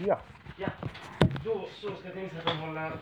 Ja. 0.00 0.20
Ja, 0.58 0.68
då 1.44 1.68
så 1.72 1.94
ska 1.96 2.10
tingsrätten 2.10 2.56
hålla 2.56 2.92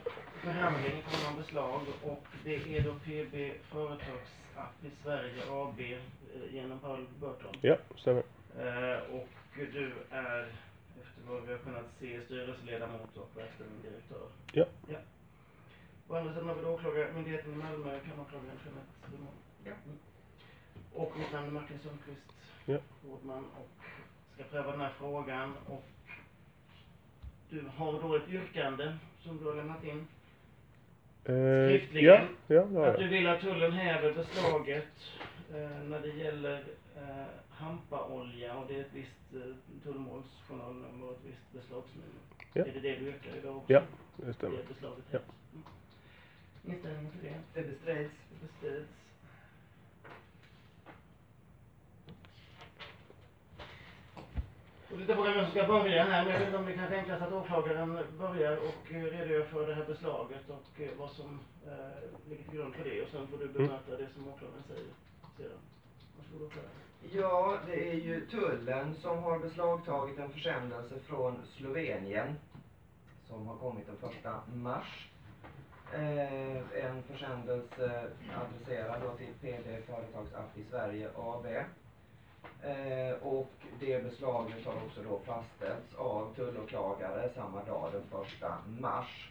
förhandling 0.40 1.02
om 1.30 1.36
beslag 1.36 1.80
och 2.02 2.26
det 2.44 2.78
är 2.78 2.82
då 2.84 2.94
PB 2.94 3.52
Företagsapp 3.62 4.84
i 4.84 4.90
Sverige 5.02 5.42
AB 5.50 5.80
eh, 5.80 6.54
genom 6.54 6.78
Paul 6.78 7.06
Burton. 7.20 7.56
Ja, 7.60 7.76
stämmer. 7.96 8.22
Eh, 8.58 9.14
och 9.14 9.28
du 9.54 9.92
är, 10.10 10.42
efter 11.02 11.22
vad 11.28 11.42
vi 11.42 11.52
har 11.52 11.58
kunnat 11.58 11.86
se, 12.00 12.20
styrelseledamot 12.24 13.16
och 13.16 13.30
verkställande 13.36 13.88
direktör. 13.90 14.26
Ja. 14.52 14.64
ja. 14.88 14.98
På 16.08 16.16
andra 16.16 16.32
sidan 16.32 16.48
har 16.48 16.54
vi 16.54 16.62
då 16.62 16.68
åklagarmyndigheten 16.74 17.52
i 17.52 17.56
Malmö, 17.56 18.00
kammaråklagaren 18.00 18.58
Jeanette 18.64 19.12
Lemon. 19.12 19.34
Ja. 19.64 19.72
Och 20.94 21.12
mitt 21.18 21.32
namn 21.32 21.46
är 21.46 21.50
Martin 21.50 21.78
Sundqvist, 21.82 22.32
Ja. 22.64 22.78
rådman 23.06 23.44
och 23.44 23.68
ska 24.34 24.42
pröva 24.44 24.70
den 24.70 24.80
här 24.80 24.92
frågan. 24.98 25.54
Och 25.66 25.84
du 27.52 27.64
har 27.76 27.92
då 27.92 28.16
ett 28.16 28.28
yrkande 28.28 28.92
som 29.22 29.38
du 29.38 29.44
har 29.44 29.54
lämnat 29.54 29.84
in. 29.84 30.06
Eh, 31.24 31.68
Skriftligen. 31.68 32.28
Ja, 32.46 32.54
ja, 32.54 32.64
har 32.64 32.86
Att 32.86 32.98
du 32.98 33.08
vill 33.08 33.26
att 33.26 33.40
tullen 33.40 33.72
häver 33.72 34.12
beslaget 34.12 34.84
eh, 35.54 35.82
när 35.84 36.00
det 36.00 36.08
gäller 36.08 36.64
eh, 36.96 37.26
hampaolja 37.50 38.56
och 38.58 38.66
det 38.68 38.76
är 38.76 38.80
ett 38.80 38.94
visst 38.94 39.34
eh, 39.34 39.54
tullmålsjournalnummer 39.82 41.06
och 41.06 41.12
ett 41.12 41.24
visst 41.24 41.52
beslagsnummer. 41.52 42.20
Ja. 42.52 42.64
Är 42.64 42.72
det 42.72 42.80
det 42.80 42.96
du 42.96 43.06
yrkar 43.06 43.36
idag 43.42 43.56
också? 43.56 43.72
Ja, 43.72 43.82
det 44.16 44.34
stämmer. 44.34 44.56
Det 44.56 44.68
beslaget 44.68 45.04
Ja. 45.10 45.18
Mm. 45.52 45.64
Inställning 46.64 47.10
till 47.10 47.20
det? 47.22 47.60
Det 47.60 47.68
bestrids. 47.68 48.14
Det 48.30 48.46
bestrids. 48.46 48.88
Och 54.92 54.98
lite 54.98 55.14
frågan 55.14 55.34
vem 55.34 55.44
som 55.44 55.50
ska 55.50 55.66
börja 55.66 56.04
här, 56.04 56.24
men 56.24 56.32
jag 56.32 56.38
vet 56.38 56.46
inte 56.48 56.58
om 56.58 56.66
det 56.66 56.72
kanske 56.72 56.94
är 56.94 56.98
enklast 56.98 57.22
att 57.22 57.32
åklagaren 57.32 57.98
börjar 58.18 58.56
och 58.56 58.92
eh, 58.92 59.02
redogör 59.02 59.44
för 59.44 59.66
det 59.66 59.74
här 59.74 59.84
beslaget 59.84 60.50
och 60.50 60.80
eh, 60.80 60.88
vad 60.98 61.10
som 61.10 61.40
eh, 61.66 62.30
ligger 62.30 62.44
till 62.44 62.54
grund 62.54 62.74
för 62.74 62.84
det 62.84 63.02
och 63.02 63.08
sen 63.08 63.26
får 63.26 63.38
du 63.38 63.48
bemöta 63.48 63.96
det 63.96 64.08
som 64.14 64.28
åklagaren 64.28 64.62
säger 64.68 64.84
sedan. 65.36 65.58
Varsågod 66.18 66.46
åklagaren. 66.46 66.72
Ja, 67.12 67.58
det 67.66 67.90
är 67.90 67.94
ju 67.94 68.26
tullen 68.26 68.94
som 68.94 69.18
har 69.18 69.38
beslagtagit 69.38 70.18
en 70.18 70.32
försändelse 70.32 70.94
från 71.06 71.38
Slovenien 71.56 72.34
som 73.28 73.46
har 73.46 73.56
kommit 73.56 73.86
den 73.86 74.10
första 74.10 74.40
mars. 74.54 75.08
Eh, 75.92 76.84
en 76.84 77.02
försändelse 77.02 78.06
adresserad 78.42 79.02
då 79.02 79.16
till 79.16 79.34
PD 79.40 79.82
Företagsapp 79.86 80.58
i 80.58 80.64
Sverige 80.70 81.08
AB. 81.16 81.46
Eh, 82.62 83.14
och 83.22 83.50
det 83.80 84.04
beslaget 84.04 84.66
har 84.66 84.74
också 84.74 85.02
då 85.02 85.20
fastställts 85.26 85.94
av 85.94 86.34
tullåklagare 86.34 87.30
samma 87.34 87.64
dag 87.64 87.88
den 87.92 88.20
första 88.20 88.58
mars. 88.80 89.30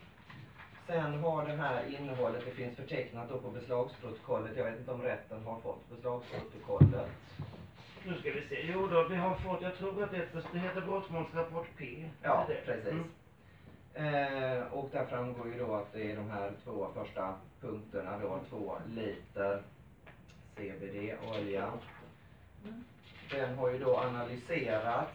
Sen 0.88 1.20
har 1.20 1.46
det 1.46 1.56
här 1.56 1.96
innehållet, 2.00 2.46
det 2.46 2.52
finns 2.52 2.76
förtecknat 2.76 3.30
då 3.30 3.38
på 3.40 3.50
beslagsprotokollet. 3.50 4.58
Jag 4.58 4.64
vet 4.64 4.80
inte 4.80 4.92
om 4.92 5.02
rätten 5.02 5.44
har 5.44 5.60
fått 5.60 5.90
beslagsprotokollet. 5.90 7.10
Nu 8.06 8.18
ska 8.20 8.32
vi 8.32 8.48
se. 8.50 8.72
Jo 8.74 8.88
då, 8.88 9.08
vi 9.08 9.16
har 9.16 9.36
fått, 9.36 9.62
jag 9.62 9.78
tror 9.78 10.04
att 10.04 10.12
det, 10.12 10.28
det 10.54 10.60
heter 10.60 10.82
brottmålsrapport 10.82 11.68
P. 11.78 12.10
Ja, 12.22 12.46
det 12.48 12.54
det? 12.54 12.62
precis. 12.62 12.92
Mm. 12.92 13.12
Eh, 13.94 14.74
och 14.74 14.90
där 14.92 15.06
framgår 15.06 15.48
ju 15.48 15.60
då 15.60 15.76
att 15.76 15.94
det 15.94 16.12
är 16.12 16.16
de 16.16 16.30
här 16.30 16.52
två 16.64 16.88
första 16.94 17.36
punkterna 17.62 18.18
då, 18.18 18.40
två 18.50 18.78
liter 18.88 19.64
CBD-olja. 20.56 21.72
Den 23.32 23.58
har 23.58 23.70
ju 23.70 23.80
då 23.80 23.98
analyserats. 23.98 25.12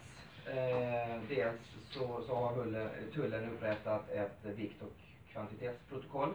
Eh, 0.47 1.20
dels 1.28 1.61
så, 1.91 2.23
så 2.27 2.34
har 2.34 2.55
tullen, 2.55 2.89
tullen 3.14 3.53
upprättat 3.53 4.11
ett 4.11 4.39
vikt 4.42 4.83
och 4.83 4.92
kvantitetsprotokoll 5.33 6.33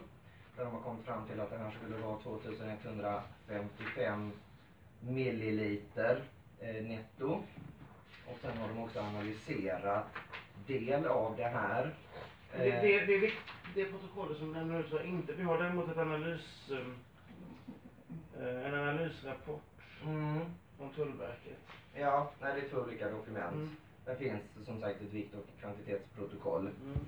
där 0.58 0.64
de 0.64 0.74
har 0.74 0.82
kommit 0.82 1.06
fram 1.06 1.28
till 1.28 1.40
att 1.40 1.50
det 1.50 1.58
här 1.58 1.72
skulle 1.72 1.98
vara 1.98 2.18
2155 2.18 4.32
milliliter 5.00 6.24
eh, 6.60 6.84
netto. 6.84 7.44
Och 8.28 8.38
sen 8.42 8.58
har 8.58 8.68
de 8.68 8.84
också 8.84 9.00
analyserat 9.00 10.06
del 10.68 11.06
av 11.06 11.38
det 11.38 11.48
här. 11.48 11.96
Det, 12.52 12.54
Eh, 12.54 12.82
det, 12.82 13.06
det, 13.06 13.20
det, 13.20 13.32
det 13.76 13.86
protokollet 13.86 14.38
som 14.38 14.54
lämnar 14.54 14.80
ut 14.80 14.92
var 14.92 15.04
inte, 15.04 15.34
vi 15.34 15.44
har 15.44 15.58
däremot 15.58 15.90
ett 15.90 15.98
analys, 15.98 16.72
eh, 18.40 18.66
en 18.66 18.74
analysrapport 18.74 19.62
mm, 20.04 20.40
från 20.78 20.94
Tullverket. 20.94 21.58
Ja, 21.94 22.32
nej, 22.42 22.54
det 22.56 22.66
är 22.68 22.70
två 22.70 22.78
olika 22.78 23.10
dokument. 23.10 23.54
Mm. 23.56 23.70
Där 24.06 24.16
finns 24.16 24.42
som 24.66 24.82
sagt 24.82 25.02
ett 25.02 25.14
vikt 25.14 25.36
och 25.36 25.60
kvantitetsprotokoll 25.60 26.70
Mm. 26.84 27.06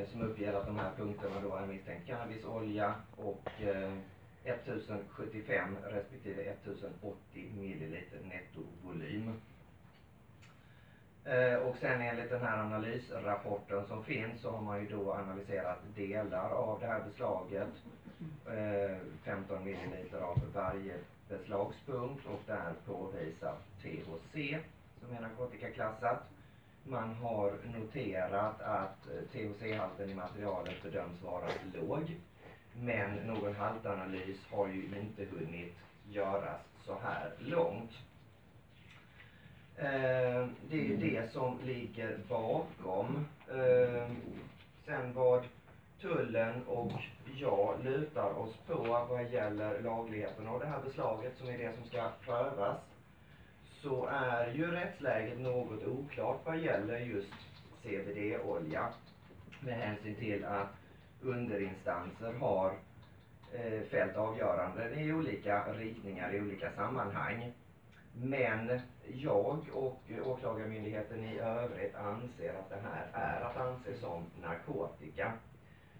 eh, 0.00 0.08
som 0.08 0.22
uppger 0.22 0.52
att 0.52 0.66
de 0.66 0.76
här 0.78 0.90
punkterna 0.96 1.40
då 1.40 1.56
är 1.56 1.66
misstänkt 1.66 2.06
cannabisolja 2.06 2.94
och 3.16 3.48
eh, 3.62 3.98
1075 4.44 5.76
respektive 5.84 6.42
1080 6.42 7.50
milliliter 7.56 8.18
nettovolym. 8.24 9.40
Eh, 11.24 11.54
och 11.54 11.76
sen 11.80 12.00
enligt 12.00 12.30
den 12.30 12.42
här 12.42 12.58
analysrapporten 12.58 13.86
som 13.86 14.04
finns 14.04 14.40
så 14.40 14.50
har 14.50 14.62
man 14.62 14.80
ju 14.80 14.88
då 14.88 15.12
analyserat 15.12 15.78
delar 15.94 16.50
av 16.50 16.80
det 16.80 16.86
här 16.86 17.02
beslaget. 17.10 17.68
Eh, 18.46 18.96
15 19.24 19.64
milliliter 19.64 20.20
av 20.20 20.38
varje 20.54 20.94
beslagspunkt 21.28 22.26
och 22.26 22.40
där 22.46 22.72
påvisat 22.86 23.62
THC 23.82 24.56
som 25.00 25.16
är 25.16 25.20
narkotikaklassat. 25.20 26.22
Man 26.84 27.14
har 27.14 27.52
noterat 27.78 28.60
att 28.60 29.06
eh, 29.06 29.22
THC-halten 29.32 30.10
i 30.10 30.14
materialet 30.14 30.82
bedöms 30.82 31.22
vara 31.22 31.48
låg. 31.74 32.16
Men 32.74 33.16
någon 33.16 33.56
haltanalys 33.56 34.38
har 34.50 34.68
ju 34.68 34.84
inte 34.84 35.24
hunnit 35.24 35.76
göras 36.10 36.60
så 36.86 36.98
här 37.02 37.32
långt. 37.38 37.90
Eh, 39.76 40.46
det 40.70 40.76
är 40.76 40.84
ju 40.84 40.96
det 40.96 41.32
som 41.32 41.58
ligger 41.64 42.18
bakom. 42.28 43.26
Eh, 43.48 44.10
sen 44.86 45.12
vad 45.14 45.44
tullen 46.00 46.64
och 46.66 46.92
jag 47.36 47.84
lutar 47.84 48.38
oss 48.38 48.56
på 48.66 49.06
vad 49.10 49.30
gäller 49.32 49.82
lagligheten 49.82 50.48
av 50.48 50.60
det 50.60 50.66
här 50.66 50.80
beslaget 50.82 51.36
som 51.38 51.48
är 51.48 51.58
det 51.58 51.76
som 51.76 51.84
ska 51.84 52.10
prövas 52.24 52.78
så 53.82 54.06
är 54.06 54.54
ju 54.54 54.70
rättsläget 54.70 55.38
något 55.40 55.84
oklart 55.84 56.40
vad 56.44 56.58
gäller 56.58 56.98
just 56.98 57.34
CBD-olja 57.82 58.88
med 59.60 59.74
hänsyn 59.74 60.14
till 60.14 60.44
att 60.44 60.68
underinstanser 61.22 62.32
har 62.32 62.72
eh, 63.52 63.82
fällt 63.90 64.16
avgöranden 64.16 64.98
i 64.98 65.12
olika 65.12 65.72
riktningar 65.72 66.34
i 66.34 66.40
olika 66.40 66.72
sammanhang. 66.72 67.52
Men 68.14 68.80
jag 69.06 69.68
och 69.72 70.02
åklagarmyndigheten 70.24 71.24
i 71.24 71.38
övrigt 71.38 71.94
anser 71.94 72.54
att 72.54 72.70
det 72.70 72.80
här 72.82 73.06
är 73.12 73.40
att 73.40 73.56
anse 73.56 74.00
som 74.00 74.24
narkotika 74.42 75.32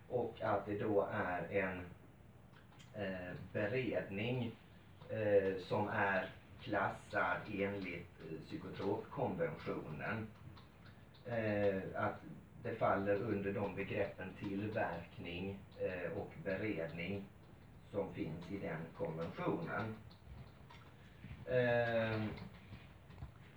och 0.08 0.42
att 0.42 0.66
det 0.66 0.78
då 0.78 1.08
är 1.12 1.46
en 1.50 1.84
eh, 2.94 3.34
beredning 3.52 4.52
eh, 5.10 5.62
som 5.68 5.88
är 5.88 6.28
klassad 6.60 7.36
enligt 7.52 8.20
eh, 8.20 8.40
psykotropkonventionen. 8.46 10.26
Eh, 11.26 11.82
att 11.94 12.20
det 12.62 12.74
faller 12.74 13.14
under 13.14 13.52
de 13.52 13.74
begreppen 13.74 14.28
tillverkning 14.38 15.58
eh, 15.80 16.18
och 16.18 16.30
beredning 16.44 17.24
som 17.90 18.14
finns 18.14 18.50
i 18.50 18.58
den 18.58 18.80
konventionen. 18.96 19.94
Eh, 21.46 22.22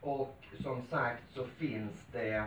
och 0.02 0.46
som 0.64 0.88
sagt 0.88 1.24
så 1.34 1.46
finns 1.46 2.08
det 2.12 2.44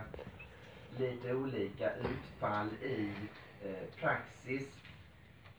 lite 0.98 1.34
olika 1.34 1.92
utfall 1.94 2.68
i 2.82 3.12
eh, 3.64 3.88
praxis. 4.00 4.68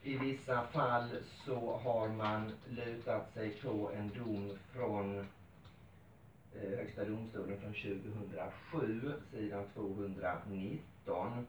I 0.02 0.18
vissa 0.18 0.66
fall 0.66 1.08
så 1.46 1.76
har 1.76 2.08
man 2.08 2.52
lutat 2.68 3.32
sig 3.34 3.50
på 3.62 3.90
en 3.94 4.08
dom 4.08 4.58
från 4.72 5.18
eh, 6.54 6.78
Högsta 6.78 7.04
domstolen 7.04 7.60
från 7.60 7.74
2007, 7.74 9.12
sidan 9.32 9.64
219, 9.74 11.46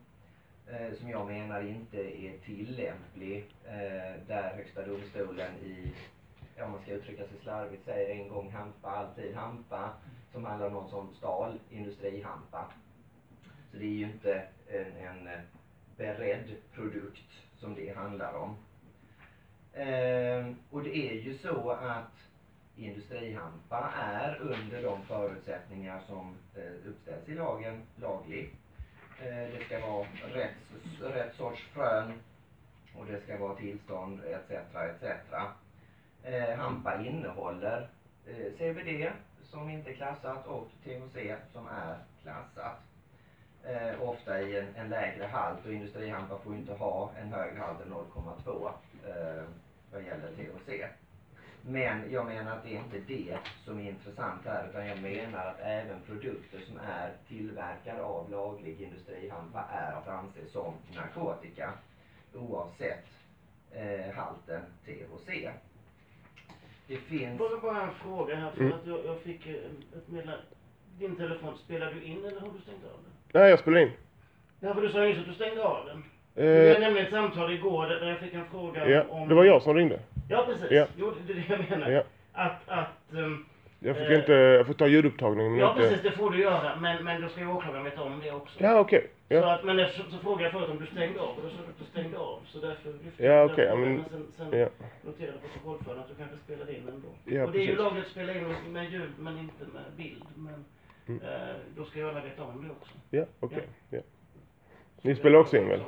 eh, 0.67 0.97
som 0.99 1.09
jag 1.09 1.27
menar 1.27 1.61
inte 1.61 1.97
är 1.97 2.37
tillämplig, 2.45 3.45
eh, 3.65 4.27
där 4.27 4.53
Högsta 4.55 4.85
domstolen 4.85 5.55
i, 5.55 5.93
om 6.65 6.71
man 6.71 6.81
ska 6.81 6.91
uttrycka 6.91 7.25
sig 7.25 7.37
slarvigt, 7.43 7.85
säger 7.85 8.21
en 8.21 8.27
gång 8.27 8.51
hampa, 8.51 8.89
alltid 8.89 9.35
hampa, 9.35 9.93
som 10.31 10.45
handlar 10.45 10.67
om 10.67 10.73
någon 10.73 10.89
som 10.89 11.13
stal 11.13 11.59
industrihampa. 11.69 12.65
Så 13.71 13.77
det 13.77 13.85
är 13.85 13.89
ju 13.89 14.05
inte 14.05 14.43
en, 14.67 14.95
en 14.95 15.27
eh, 15.27 15.39
beredd 15.97 16.55
produkt 16.73 17.31
som 17.59 17.75
det 17.75 17.89
handlar 17.89 18.33
om. 18.33 18.55
Ehm, 19.73 20.55
och 20.69 20.83
det 20.83 20.97
är 20.97 21.13
ju 21.13 21.33
så 21.33 21.71
att 21.71 22.27
industrihampa 22.75 23.91
är 23.95 24.41
under 24.41 24.81
de 24.81 25.01
förutsättningar 25.01 25.99
som 25.99 26.35
eh, 26.55 26.87
uppställs 26.87 27.29
i 27.29 27.33
lagen 27.33 27.81
laglig. 27.95 28.49
Ehm, 29.21 29.51
det 29.51 29.65
ska 29.65 29.79
vara 29.79 30.05
rätt, 30.33 30.51
rätt 31.01 31.33
sorts 31.33 31.61
frön 31.63 32.13
och 32.95 33.05
det 33.05 33.17
ska 33.23 33.37
vara 33.37 33.53
tillstånd 33.53 34.19
etc. 34.25 34.51
etc. 34.75 35.03
Eh, 36.23 36.55
hampa 36.55 37.01
innehåller 37.01 37.89
eh, 38.25 38.51
CBD 38.57 39.11
som 39.43 39.69
inte 39.69 39.89
är 39.89 39.93
klassat 39.93 40.47
och 40.47 40.67
THC 40.83 41.17
som 41.53 41.67
är 41.67 41.97
klassat. 42.21 42.79
Eh, 43.63 44.01
ofta 44.01 44.41
i 44.41 44.59
en, 44.59 44.75
en 44.75 44.89
lägre 44.89 45.25
halt 45.25 45.65
och 45.65 45.73
industrihampa 45.73 46.37
får 46.37 46.55
inte 46.55 46.73
ha 46.73 47.11
en 47.21 47.33
högre 47.33 47.59
halt 47.59 47.81
än 47.81 47.93
0,2 47.93 48.71
eh, 49.07 49.43
vad 49.91 50.03
gäller 50.03 50.31
THC. 50.31 50.85
Men 51.61 52.11
jag 52.11 52.25
menar 52.25 52.57
att 52.57 52.63
det 52.63 52.75
är 52.75 52.79
inte 52.79 52.99
det 52.99 53.37
som 53.65 53.79
är 53.79 53.89
intressant 53.89 54.45
här 54.45 54.69
utan 54.69 54.87
jag 54.87 55.01
menar 55.01 55.45
att 55.45 55.59
även 55.59 56.01
produkter 56.01 56.59
som 56.59 56.77
är 56.77 57.13
tillverkade 57.27 58.01
av 58.01 58.31
laglig 58.31 58.81
industrihampa 58.81 59.65
är 59.71 59.91
att 59.91 60.07
anse 60.07 60.47
som 60.47 60.73
narkotika 60.95 61.73
oavsett 62.33 63.05
eh, 63.71 64.13
halten 64.15 64.61
THC. 64.85 65.49
Det 66.91 66.97
finns... 66.97 67.39
Bara, 67.39 67.57
bara 67.61 67.81
en 67.81 67.89
fråga 68.03 68.35
här, 68.35 68.51
för 68.51 68.61
Mm. 68.61 68.73
att 68.73 68.87
jag, 68.87 68.99
jag 69.05 69.19
fick 69.19 69.47
eh, 69.47 69.53
ett 69.53 70.07
meddelande. 70.07 70.43
Din 70.99 71.15
telefon, 71.15 71.57
spelar 71.57 71.93
du 71.93 72.03
in 72.03 72.17
eller 72.25 72.39
har 72.39 72.47
du 72.47 72.61
stängt 72.61 72.83
av 72.85 72.99
den? 73.03 73.41
Nej, 73.41 73.49
jag 73.49 73.59
spelar 73.59 73.79
in. 73.79 73.91
Ja, 74.59 74.73
för 74.73 74.81
du 74.81 74.89
sa 74.89 74.99
nyss 74.99 75.17
att 75.19 75.25
du 75.25 75.33
stängde 75.33 75.63
av 75.63 75.85
den. 75.85 75.97
Eh, 76.35 76.43
Det 76.51 76.73
var 76.73 76.79
nämligen 76.79 77.05
ett 77.07 77.13
samtal 77.13 77.51
igår 77.53 77.87
där 77.87 78.07
jag 78.09 78.19
fick 78.19 78.33
en 78.33 78.45
fråga 78.51 78.89
ja, 78.89 79.03
om... 79.09 79.27
det 79.29 79.35
var 79.35 79.43
jag 79.45 79.61
som 79.61 79.75
ringde. 79.75 79.99
Ja, 80.29 80.43
precis. 80.47 80.71
Ja. 80.71 80.85
Jo, 80.97 81.13
det 81.27 81.33
är 81.33 81.37
det 81.37 81.43
jag 81.49 81.69
menar. 81.69 81.89
Ja. 81.91 82.03
Att, 82.33 82.69
att... 82.69 83.13
ehm, 83.13 83.45
Jag 83.83 83.97
fick 83.97 84.09
Eh. 84.09 84.19
inte, 84.19 84.31
jag 84.33 84.67
får 84.67 84.73
ta 84.73 84.87
ljudupptagningen 84.87 85.51
men 85.51 85.61
ja, 85.61 85.69
inte... 85.69 85.81
precis, 85.81 86.01
det 86.03 86.11
får 86.11 86.29
du 86.31 86.39
göra. 86.39 86.75
Men, 86.75 87.03
men 87.03 87.21
då 87.21 87.29
ska 87.29 87.39
ju 87.39 87.47
åklagaren 87.47 87.83
veta 87.83 88.01
om 88.01 88.19
det 88.23 88.31
också. 88.31 88.63
Ja, 88.63 88.79
okej. 88.79 89.07
Så 89.27 89.33
Ja. 89.33 89.53
att, 89.53 89.63
men 89.63 89.79
eftersom, 89.79 90.11
så 90.11 90.17
frågade 90.17 90.43
jag 90.43 90.51
förut 90.51 90.69
om 90.69 90.79
du 90.79 90.85
stängde 90.85 91.21
av 91.21 91.27
och 91.29 91.43
då 91.43 91.49
sa 91.49 91.55
du 91.55 91.69
att 91.69 91.79
du 91.79 91.85
stängde 91.85 92.17
av. 92.17 92.39
Så 92.45 92.59
därför 92.59 92.89
lyfte 92.93 93.23
Ja, 93.25 93.31
jag 93.31 93.47
den 93.47 93.53
okej, 93.53 93.65
ja, 93.65 93.71
frågan. 93.75 93.93
men- 93.95 94.05
sen, 94.09 94.27
sen 94.51 94.59
Ja. 94.59 94.67
noterade 95.05 95.37
protokollföraren 95.37 95.99
att 96.01 96.07
du 96.09 96.15
kanske 96.15 96.37
spelade 96.37 96.75
in 96.77 96.87
ändå. 96.87 97.07
Ja, 97.25 97.43
och 97.45 97.51
det 97.51 97.59
är 97.59 97.65
ju 97.65 97.75
lagligt 97.75 98.05
att 98.05 98.11
spela 98.11 98.33
in 98.35 98.55
med 98.73 98.91
ljud 98.91 99.09
men 99.19 99.37
inte 99.37 99.63
med 99.73 99.83
bild. 99.97 100.23
Men 100.35 100.65
Mm. 101.07 101.21
eh, 101.21 101.55
då 101.77 101.85
ska 101.85 101.99
ju 101.99 102.09
alla 102.09 102.21
veta 102.21 102.43
om 102.43 102.63
det 102.67 102.69
också. 102.81 102.93
Ja, 103.09 103.25
okej. 103.39 103.63
Ja. 103.89 103.99
Så 105.01 105.07
Ni 105.07 105.15
spelar 105.15 105.39
också 105.39 105.57
in 105.57 105.67
väl? 105.67 105.81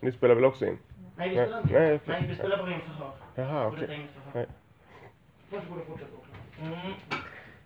Ni 0.00 0.12
spelar 0.12 0.34
väl 0.34 0.44
också 0.44 0.66
in? 0.66 0.78
Nej, 1.16 1.28
vi 1.28 1.34
spelar 1.34 1.58
inte 1.60 1.72
nej. 1.80 2.00
Nej, 2.04 2.24
vi 2.28 2.34
spelar 2.34 2.56
bara 2.58 2.70
in 2.74 2.80
förhör. 2.80 3.10
Jaha, 3.34 3.66
okej. 3.66 4.08
Nej. 4.34 4.46
Varsågod 5.50 5.80
och 5.80 5.86
fortsätt. 5.86 6.08
Mm. 6.58 6.92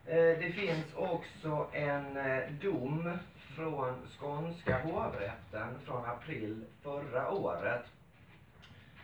Eh, 0.06 0.38
det 0.38 0.52
finns 0.52 0.94
också 0.94 1.68
en 1.72 2.16
eh, 2.16 2.50
dom 2.60 3.18
från 3.56 4.08
skånska 4.18 4.78
hovrätten 4.82 5.78
från 5.84 6.04
april 6.04 6.64
förra 6.82 7.30
året 7.30 7.84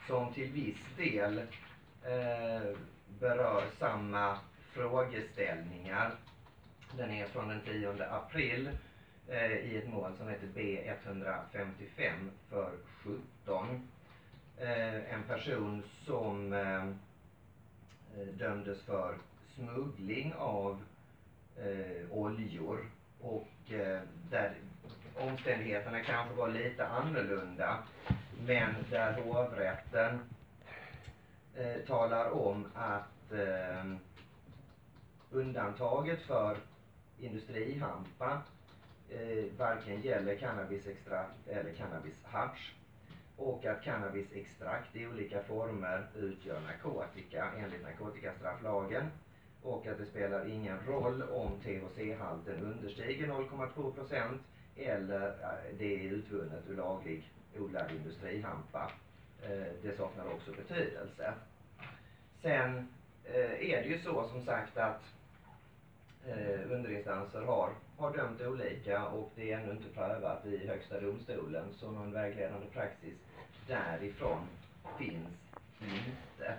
som 0.06 0.34
till 0.34 0.52
viss 0.52 0.96
del 0.96 1.38
eh, 1.38 2.76
berör 3.20 3.64
samma 3.78 4.38
frågeställningar. 4.72 6.12
Den 6.96 7.10
är 7.10 7.26
från 7.26 7.48
den 7.48 7.60
10 7.60 8.04
april 8.10 8.70
eh, 9.28 9.52
i 9.52 9.76
ett 9.76 9.88
mål 9.88 10.12
som 10.18 10.28
heter 10.28 10.46
B155 10.46 12.30
för 12.50 12.72
17. 13.02 13.88
Eh, 14.58 15.14
en 15.14 15.22
person 15.22 15.82
som 16.04 16.52
eh, 16.52 16.84
dömdes 18.38 18.82
för 18.82 19.14
smuggling 19.56 20.34
av 20.38 20.82
eh, 21.56 22.10
oljor 22.10 22.90
och 23.20 23.72
eh, 23.72 24.00
där 24.30 24.54
omständigheterna 25.14 26.00
kanske 26.00 26.34
var 26.34 26.48
lite 26.48 26.86
annorlunda 26.86 27.78
men 28.46 28.74
där 28.90 29.12
hovrätten 29.12 30.20
eh, 31.54 31.86
talar 31.86 32.30
om 32.30 32.66
att 32.74 33.32
eh, 33.32 33.84
undantaget 35.30 36.22
för 36.22 36.56
industrihampa 37.20 38.42
eh, 39.08 39.44
varken 39.58 40.00
gäller 40.02 40.36
cannabisextrakt 40.36 41.48
eller 41.48 41.72
cannabisharts 41.72 42.72
och 43.36 43.66
att 43.66 43.82
cannabisextrakt 43.82 44.96
i 44.96 45.06
olika 45.06 45.42
former 45.42 46.06
utgör 46.16 46.60
narkotika 46.60 47.50
enligt 47.58 47.82
narkotikastrafflagen 47.82 49.10
och 49.66 49.86
att 49.86 49.98
det 49.98 50.06
spelar 50.06 50.48
ingen 50.48 50.78
roll 50.86 51.22
om 51.22 51.60
THC-halten 51.64 52.62
understiger 52.62 53.26
0,2 53.26 53.92
procent 53.92 54.42
eller 54.76 55.26
eh, 55.28 55.78
det 55.78 55.94
är 55.94 56.12
utvunnet 56.12 56.68
ur 56.68 56.76
laglig 56.76 57.30
odlad 57.58 57.90
industrihampa. 57.90 58.90
Eh, 59.42 59.72
det 59.82 59.96
saknar 59.96 60.32
också 60.32 60.50
betydelse. 60.50 61.34
Sen 62.42 62.88
eh, 63.24 63.70
är 63.70 63.82
det 63.82 63.88
ju 63.88 63.98
så 63.98 64.28
som 64.28 64.44
sagt 64.44 64.76
att 64.76 65.02
underinstanser 66.70 67.40
har, 67.40 67.70
har 67.96 68.16
dömt 68.16 68.40
olika 68.40 69.06
och 69.06 69.32
det 69.34 69.52
är 69.52 69.58
ännu 69.58 69.72
inte 69.72 69.94
prövat 69.94 70.46
i 70.46 70.66
Högsta 70.66 71.00
domstolen 71.00 71.64
så 71.80 71.90
någon 71.90 72.12
vägledande 72.12 72.66
praxis 72.66 73.14
därifrån 73.66 74.46
finns 74.98 75.28
inte. 75.80 76.54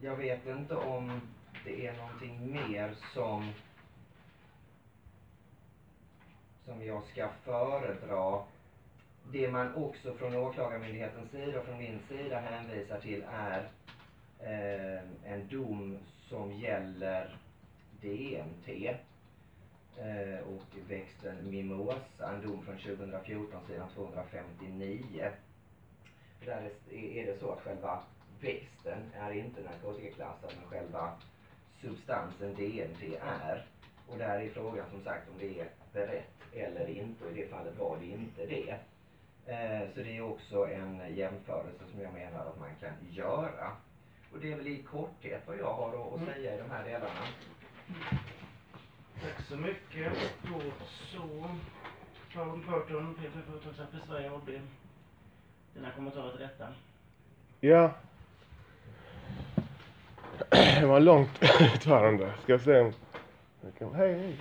Jag 0.00 0.16
vet 0.16 0.46
inte 0.46 0.76
om 0.76 1.20
det 1.64 1.86
är 1.86 1.96
någonting 1.96 2.52
mer 2.52 2.94
som 3.14 3.52
som 6.64 6.84
jag 6.86 7.02
ska 7.12 7.28
föredra. 7.44 8.42
Det 9.32 9.50
man 9.50 9.74
också 9.74 10.14
från 10.14 10.34
åklagarmyndighetens 10.34 11.30
sida 11.30 11.58
och 11.58 11.64
från 11.64 11.78
min 11.78 12.00
sida 12.08 12.38
hänvisar 12.38 13.00
till 13.00 13.24
är 13.32 13.68
eh, 14.40 15.32
en 15.32 15.48
dom 15.50 15.96
som 16.28 16.52
gäller 16.52 17.36
DMT 18.00 18.68
eh, 19.98 20.40
och 20.46 20.88
växten 20.88 21.50
mimosa, 21.50 22.32
en 22.34 22.40
dom 22.40 22.62
från 22.62 22.78
2014 22.78 23.66
sidan 23.66 23.88
259. 23.94 25.30
Där 26.44 26.70
är- 26.90 26.94
är 26.96 27.26
det 27.26 27.38
så 27.40 27.52
att 27.52 27.60
själva 27.60 28.00
växten 28.40 29.10
är 29.14 29.32
inte 29.32 29.60
narkotikaklassad 29.62 30.52
men 30.60 30.68
själva 30.70 31.12
substansen 31.80 32.54
DMT 32.54 33.16
är. 33.22 33.66
Och 34.08 34.18
där 34.18 34.40
är 34.40 34.50
frågan 34.50 34.90
som 34.90 35.04
sagt 35.04 35.28
om 35.28 35.34
det 35.38 35.60
är 35.60 35.68
berett 35.92 36.30
eller 36.52 36.88
inte 36.88 37.24
och 37.24 37.30
i 37.30 37.34
det 37.34 37.48
fallet 37.50 37.78
var 37.78 37.96
det 37.96 38.06
inte 38.06 38.46
det. 38.46 38.70
Eh, 39.46 39.88
så 39.94 40.00
det 40.00 40.16
är 40.16 40.22
också 40.22 40.66
en 40.66 41.14
jämförelse 41.16 41.84
som 41.92 42.00
jag 42.00 42.12
menar 42.12 42.46
att 42.46 42.60
man 42.60 42.74
kan 42.80 42.92
göra. 43.10 43.72
Och 44.32 44.38
det 44.40 44.52
är 44.52 44.56
väl 44.56 44.66
i 44.66 44.82
korthet 44.82 45.42
vad 45.46 45.58
jag 45.58 45.74
har 45.74 45.88
att- 45.88 46.20
Mm. 46.20 46.34
säga 46.34 46.54
i 46.54 46.58
de 46.58 46.70
här 46.70 46.84
delarna. 46.84 47.26
Tack 49.22 49.46
så 49.48 49.56
mycket. 49.56 50.12
Då 50.42 50.60
så. 51.12 51.48
Paul 52.34 52.58
Burton, 52.66 53.14
PF 53.14 53.32
Företagsamt 53.46 53.94
i 53.94 54.06
Sverige 54.06 54.30
AB. 54.30 54.60
Dina 55.74 55.90
kommentarer 55.90 56.30
till 56.30 56.40
detta? 56.40 56.68
Ja. 57.60 57.90
Det 60.80 60.86
var 60.86 61.00
långt 61.00 61.42
utförande. 61.74 62.32
Ska 62.42 62.52
jag 62.52 62.60
se 62.60 62.80
om... 62.80 62.92
Hej, 63.94 64.14
hej, 64.14 64.36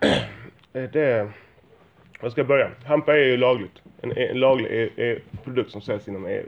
hej. 0.00 0.28
Eh, 0.72 0.90
det... 0.90 1.30
Jag 2.20 2.32
ska 2.32 2.44
börja. 2.44 2.70
Hampa 2.84 3.14
är 3.14 3.24
ju 3.24 3.36
lagligt. 3.36 3.82
En, 4.02 4.16
en 4.16 4.40
laglig 4.40 4.68
EU, 4.70 4.90
EU 4.96 5.20
produkt 5.44 5.70
som 5.70 5.80
säljs 5.80 6.08
inom 6.08 6.26
EU. 6.26 6.46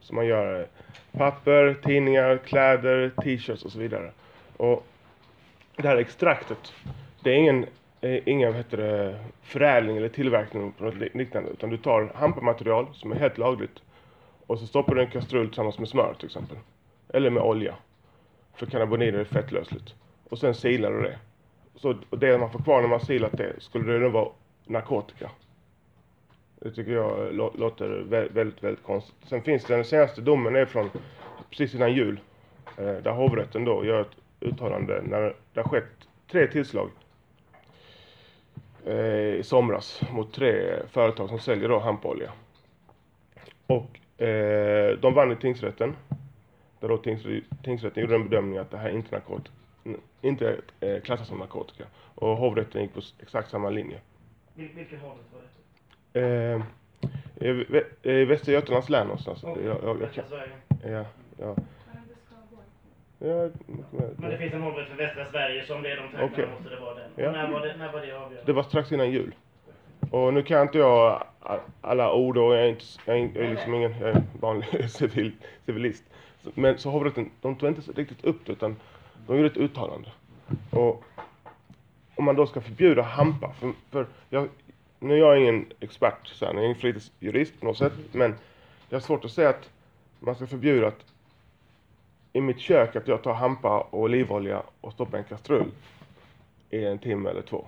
Så 0.00 0.14
man 0.14 0.26
gör 0.26 0.60
eh, 0.60 0.66
papper, 1.18 1.76
tidningar, 1.84 2.36
kläder, 2.36 3.10
t-shirts 3.22 3.64
och 3.64 3.72
så 3.72 3.78
vidare. 3.78 4.10
Och 4.56 4.86
det 5.76 5.88
här 5.88 5.96
extraktet, 5.96 6.72
det 7.22 7.30
är 7.30 7.34
ingen, 7.34 7.66
eh, 8.00 8.28
ingen 8.28 8.54
heter 8.54 8.76
det, 8.76 9.18
förädling 9.42 9.96
eller 9.96 10.08
tillverkning 10.08 10.72
på 10.72 10.84
något 10.84 11.14
liknande. 11.14 11.50
Utan 11.50 11.70
du 11.70 11.76
tar 11.76 12.12
hampamaterial 12.14 12.86
som 12.92 13.12
är 13.12 13.16
helt 13.16 13.38
lagligt 13.38 13.82
och 14.46 14.58
så 14.58 14.66
stoppar 14.66 14.94
du 14.94 15.00
i 15.00 15.04
en 15.04 15.10
kastrull 15.10 15.46
tillsammans 15.46 15.78
med 15.78 15.88
smör 15.88 16.14
till 16.18 16.26
exempel. 16.26 16.56
Eller 17.08 17.30
med 17.30 17.42
olja. 17.42 17.74
För 18.54 18.66
cannabinoider 18.66 19.18
är 19.18 19.24
fettlösligt. 19.24 19.94
Och 20.30 20.38
sen 20.38 20.54
silar 20.54 20.92
du 20.92 21.02
det. 21.02 21.18
Så 21.74 21.96
det 22.10 22.38
man 22.38 22.50
får 22.50 22.58
kvar 22.58 22.80
när 22.80 22.88
man 22.88 23.00
silat 23.00 23.32
det 23.32 23.52
skulle 23.58 23.92
det 23.92 23.98
då 23.98 24.08
vara 24.08 24.28
narkotika. 24.64 25.30
Det 26.60 26.70
tycker 26.70 26.92
jag 26.92 27.34
låter 27.34 27.88
väldigt, 28.08 28.62
väldigt 28.62 28.84
konstigt. 28.84 29.14
Sen 29.22 29.42
finns 29.42 29.64
det 29.64 29.74
den 29.74 29.84
senaste 29.84 30.20
domen 30.20 30.56
är 30.56 30.66
från 30.66 30.90
precis 31.50 31.74
innan 31.74 31.92
jul. 31.92 32.20
Eh, 32.76 32.84
där 32.84 33.10
hovrätten 33.10 33.64
då 33.64 33.84
gör 33.84 34.00
ett 34.00 34.16
uttalande 34.40 35.02
när 35.02 35.34
det 35.52 35.60
har 35.60 35.68
skett 35.68 36.08
tre 36.30 36.46
tillslag 36.46 36.90
eh, 38.86 39.34
i 39.34 39.42
somras 39.44 40.00
mot 40.12 40.32
tre 40.32 40.76
företag 40.90 41.28
som 41.28 41.38
säljer 41.38 41.68
då 41.68 41.78
hampolja. 41.78 42.32
Och 43.66 44.22
eh, 44.24 44.98
de 44.98 45.14
vann 45.14 45.32
i 45.32 45.36
tingsrätten. 45.36 45.96
Där 46.80 46.88
då 46.88 46.96
tingsrätten, 46.98 48.02
gjorde 48.02 48.14
en 48.14 48.28
bedömning 48.28 48.58
att 48.58 48.70
det 48.70 48.78
här 48.78 48.88
är 48.88 48.92
inte 48.94 49.16
narkot- 49.16 49.50
inte 50.22 50.56
eh, 50.80 51.00
klassas 51.00 51.28
som 51.28 51.38
narkotika. 51.38 51.84
Och 52.14 52.36
hovrätten 52.36 52.82
gick 52.82 52.94
på 52.94 53.00
exakt 53.22 53.50
samma 53.50 53.70
linje. 53.70 53.98
Vil, 54.54 54.68
vilken 54.74 55.00
hovrätt 55.00 55.26
var 55.32 55.40
detta? 56.12 56.26
Eh, 56.26 56.62
i 57.48 57.52
Vä- 57.64 57.84
i 58.10 58.24
Västra 58.24 58.52
Götalands 58.52 58.88
län 58.88 59.06
någonstans. 59.06 59.44
Och- 59.44 59.58
Jag, 59.58 59.64
jag, 59.66 59.84
jag, 59.84 59.94
Västra 59.94 60.22
kan- 60.22 60.30
Sverige. 60.30 60.52
ja, 60.98 61.04
ja. 61.38 61.56
Ja. 63.18 63.48
Men 64.16 64.30
det 64.30 64.38
finns 64.38 64.52
en 64.54 64.62
hovrätt 64.62 64.88
för 64.88 64.96
västra 64.96 65.24
Sverige, 65.30 65.64
så 65.66 65.74
om 65.74 65.82
det 65.82 65.90
är 65.92 65.96
de 65.96 66.02
trakterna 66.02 66.24
Okej. 66.32 66.46
måste 66.54 66.70
det 66.74 66.80
vara 66.80 66.94
den. 66.94 67.10
Ja. 67.16 67.32
När 67.32 67.50
var 67.50 67.60
det, 67.66 67.76
när 67.76 67.92
var 67.92 68.00
det 68.00 68.06
avgörandet? 68.12 68.46
Det 68.46 68.52
var 68.52 68.62
strax 68.62 68.92
innan 68.92 69.10
jul. 69.10 69.34
Och 70.10 70.34
nu 70.34 70.42
kan 70.42 70.62
inte 70.62 70.78
jag 70.78 71.24
alla 71.80 72.12
ord 72.12 72.36
och 72.38 72.54
jag 72.54 72.64
är, 72.64 72.68
inte, 72.68 72.84
jag 73.04 73.18
är, 73.18 73.30
jag 73.34 73.44
är 73.44 73.50
liksom 73.50 73.74
ingen 73.74 73.94
jag 74.00 74.08
är 74.10 74.22
vanlig 74.40 74.90
civil, 74.90 75.32
civilist. 75.66 76.04
Men 76.54 76.78
så 76.78 76.90
hovrätten, 76.90 77.30
de 77.40 77.56
tog 77.56 77.68
inte 77.68 77.92
riktigt 77.92 78.24
upp 78.24 78.46
det 78.46 78.52
utan 78.52 78.76
de 79.26 79.36
gjorde 79.36 79.48
ett 79.48 79.56
uttalande. 79.56 80.10
Och 80.70 81.04
om 82.14 82.24
man 82.24 82.36
då 82.36 82.46
ska 82.46 82.60
förbjuda 82.60 83.02
hampa, 83.02 83.52
för, 83.52 83.72
för 83.90 84.06
jag, 84.30 84.48
nu 84.98 85.14
är 85.14 85.18
jag 85.18 85.38
ingen 85.40 85.66
expert, 85.80 86.26
så 86.28 86.44
här, 86.46 86.52
jag 86.52 86.60
är 86.60 86.64
ingen 86.64 86.76
fritidsjurist 86.76 87.60
på 87.60 87.66
något 87.66 87.78
sätt, 87.78 87.92
men 88.12 88.34
jag 88.88 88.96
har 88.96 89.00
svårt 89.02 89.24
att 89.24 89.30
säga 89.32 89.48
att 89.48 89.70
man 90.20 90.34
ska 90.34 90.46
förbjuda 90.46 90.86
att 90.88 91.04
i 92.32 92.40
mitt 92.40 92.58
kök 92.60 92.96
att 92.96 93.08
jag 93.08 93.22
tar 93.22 93.34
hampa 93.34 93.80
och 93.80 94.00
olivolja 94.00 94.62
och 94.80 94.92
stoppar 94.92 95.18
i 95.18 95.20
en 95.20 95.26
kastrull 95.28 95.70
i 96.70 96.84
en 96.84 96.98
timme 96.98 97.30
eller 97.30 97.42
två. 97.42 97.66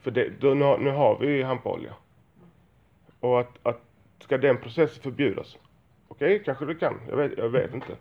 För 0.00 0.10
det, 0.10 0.28
då, 0.40 0.54
nu, 0.54 0.64
har- 0.64 0.78
nu 0.78 0.90
har 0.90 1.18
vi 1.18 1.26
ju 1.26 1.44
hampaolja. 1.44 1.92
Och 3.20 3.40
att, 3.40 3.58
att 3.62 3.80
ska 4.20 4.38
den 4.38 4.56
processen 4.58 5.02
förbjudas? 5.02 5.56
Okej, 6.12 6.42
kanske 6.44 6.64
det 6.64 6.74
kan. 6.74 7.00
Jag 7.08 7.16
vet, 7.16 7.38
jag 7.38 7.48
vet 7.48 7.74
inte. 7.74 7.96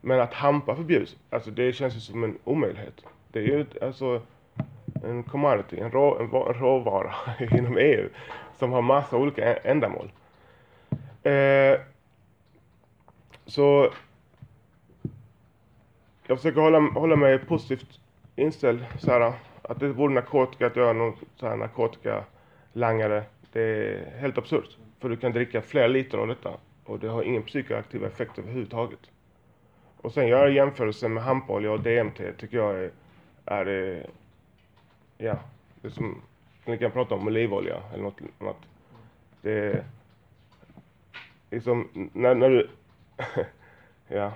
Men 0.00 0.20
att 0.20 0.34
hampa 0.34 0.76
förbjuds, 0.76 1.16
alltså 1.30 1.50
det 1.50 1.72
känns 1.72 1.96
ju 1.96 2.00
som 2.00 2.24
en 2.24 2.38
omöjlighet. 2.44 3.04
Det 3.28 3.38
är 3.38 3.42
ju 3.42 3.66
alltså 3.82 4.22
en 5.04 5.22
commodity, 5.22 5.80
en, 5.80 5.90
rå, 5.90 6.18
en, 6.18 6.24
en 6.24 6.60
råvara 6.60 7.14
inom 7.58 7.78
EU 7.78 8.08
som 8.58 8.72
har 8.72 8.82
massa 8.82 9.16
olika 9.16 9.56
ändamål. 9.56 10.12
Eh, 11.22 11.80
så 13.46 13.92
jag 16.26 16.38
försöker 16.38 16.60
hålla, 16.60 16.80
hålla 16.80 17.16
mig 17.16 17.38
positivt 17.38 18.00
inställd 18.36 18.86
så 18.98 19.10
här, 19.10 19.32
att 19.62 19.80
det 19.80 19.88
vore 19.88 20.14
narkotika 20.14 20.66
att 20.66 20.76
göra 20.76 20.92
någon 20.92 21.16
så 21.36 21.48
här 21.48 21.56
narkotikalangare. 21.56 23.24
Det 23.52 23.62
är 23.62 24.18
helt 24.20 24.38
absurt. 24.38 24.76
För 25.00 25.08
du 25.08 25.16
kan 25.16 25.32
dricka 25.32 25.62
flera 25.62 25.86
liter 25.86 26.18
av 26.18 26.26
detta 26.26 26.50
och 26.86 26.98
det 26.98 27.08
har 27.08 27.22
ingen 27.22 27.42
psykoaktiv 27.42 28.04
effekt 28.04 28.38
överhuvudtaget. 28.38 29.00
Och 29.96 30.12
sen 30.12 30.28
göra 30.28 30.48
jämförelsen 30.48 31.14
med 31.14 31.22
hampolja 31.22 31.72
och 31.72 31.80
DMT 31.80 32.32
tycker 32.38 32.56
jag 32.56 32.74
är, 32.74 32.90
är 33.44 33.66
eh, 33.66 34.04
ja, 35.18 35.38
det 35.80 35.88
är 35.88 35.92
som, 35.92 36.22
ni 36.64 36.78
kan 36.78 36.90
prata 36.90 37.14
om 37.14 37.26
olivolja 37.26 37.82
eller 37.92 38.02
något 38.02 38.20
annat. 38.40 38.56
Det 39.42 39.52
är 39.52 39.84
liksom, 41.50 41.88
när, 42.12 42.34
när 42.34 42.50
du, 42.50 42.70
ja, 44.08 44.32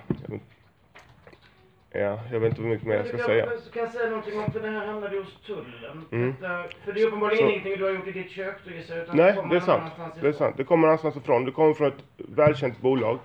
ja, 1.91 2.19
jag 2.31 2.39
vet 2.39 2.49
inte 2.49 2.61
hur 2.61 2.69
mycket 2.69 2.87
mer 2.87 2.95
jag 2.95 3.07
ska 3.07 3.17
kan, 3.17 3.25
säga. 3.25 3.45
Kan 3.73 3.83
jag 3.83 3.91
säga 3.91 4.09
någonting 4.09 4.39
om, 4.39 4.51
för 4.51 4.59
det 4.59 4.67
här 4.69 4.85
hamnade 4.85 5.15
ju 5.15 5.21
hos 5.23 5.41
tullen. 5.45 6.05
Mm. 6.11 6.35
Detta, 6.41 6.63
för 6.85 6.93
det 6.93 7.01
är 7.01 7.07
uppenbarligen 7.07 7.45
Så- 7.47 7.49
ingenting 7.51 7.77
du 7.77 7.83
har 7.83 7.91
gjort 7.91 8.07
i 8.07 8.11
ditt 8.11 8.31
kök, 8.31 8.55
du 8.65 8.75
gissar, 8.75 8.97
utan 8.97 9.17
Nej, 9.17 9.35
kommer 9.35 9.49
det 9.49 9.55
är 9.55 9.59
sant. 9.59 9.93
Det 10.21 10.27
är 10.27 10.31
sant. 10.33 10.57
Det 10.57 10.63
kommer 10.63 10.87
någonstans 10.87 11.15
ifrån. 11.15 11.45
Det 11.45 11.51
kommer 11.51 11.73
från 11.73 11.87
ett 11.87 12.03
välkänt 12.17 12.81
bolag 12.81 13.19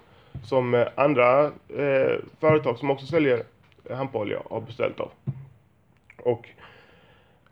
som 0.44 0.74
eh, 0.74 0.86
andra 0.94 1.44
eh, 1.44 2.18
företag 2.40 2.78
som 2.78 2.90
också 2.90 3.06
säljer 3.06 3.42
eh, 3.90 3.96
hampolja 3.96 4.42
har 4.50 4.60
beställt 4.60 5.00
av. 5.00 5.10
Och 6.22 6.48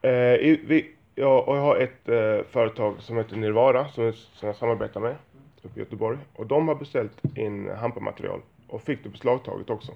eh, 0.02 0.34
i, 0.34 0.60
vi, 0.66 0.90
jag, 1.14 1.48
och 1.48 1.56
jag 1.56 1.60
har 1.62 1.76
ett 1.76 2.08
eh, 2.08 2.46
företag 2.50 2.94
som 3.00 3.16
heter 3.16 3.36
Nirvara 3.36 3.88
som, 3.88 4.04
jag- 4.04 4.14
som 4.14 4.46
jag 4.46 4.56
samarbetar 4.56 5.00
med 5.00 5.14
uppe 5.62 5.80
i 5.80 5.82
Göteborg. 5.82 6.18
Och 6.34 6.46
de 6.46 6.68
har 6.68 6.74
beställt 6.74 7.36
in 7.36 7.70
hampamaterial 7.70 8.40
och 8.68 8.82
fick 8.82 9.02
det 9.02 9.08
beslagtaget 9.08 9.70
också. 9.70 9.92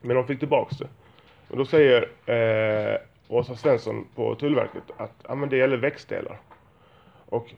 Men 0.00 0.16
de 0.16 0.26
fick 0.26 0.38
tillbaks 0.38 0.78
det. 0.78 0.88
Och 1.48 1.56
då 1.56 1.64
säger 1.64 2.08
eh, 2.26 3.00
Åsa 3.28 3.56
Svensson 3.56 4.06
på 4.14 4.34
Tullverket 4.34 4.82
att 4.96 5.24
ja, 5.28 5.34
men 5.34 5.48
det 5.48 5.56
gäller 5.56 5.76
växtdelar. 5.76 6.40
Och 7.26 7.54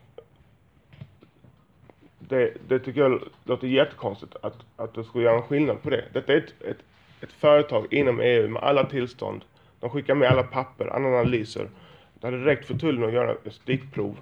det, 2.18 2.52
det 2.68 2.78
tycker 2.78 3.00
jag 3.00 3.22
låter 3.44 3.66
jättekonstigt 3.66 4.36
att, 4.42 4.56
att 4.76 4.94
du 4.94 5.04
skulle 5.04 5.24
göra 5.24 5.36
en 5.36 5.42
skillnad 5.42 5.82
på 5.82 5.90
det. 5.90 6.04
Detta 6.12 6.32
är 6.32 6.36
ett, 6.36 6.62
ett, 6.62 6.78
ett 7.20 7.32
företag 7.32 7.92
inom 7.92 8.20
EU 8.20 8.48
med 8.48 8.62
alla 8.62 8.84
tillstånd. 8.84 9.44
De 9.80 9.90
skickar 9.90 10.14
med 10.14 10.28
alla 10.28 10.42
papper, 10.42 10.86
alla 10.86 11.08
analyser. 11.08 11.68
Det 12.14 12.26
hade 12.26 12.44
räckt 12.44 12.66
för 12.66 12.74
tullen 12.74 13.04
att 13.04 13.12
göra 13.12 13.32
ett 13.44 13.52
stickprov. 13.52 14.18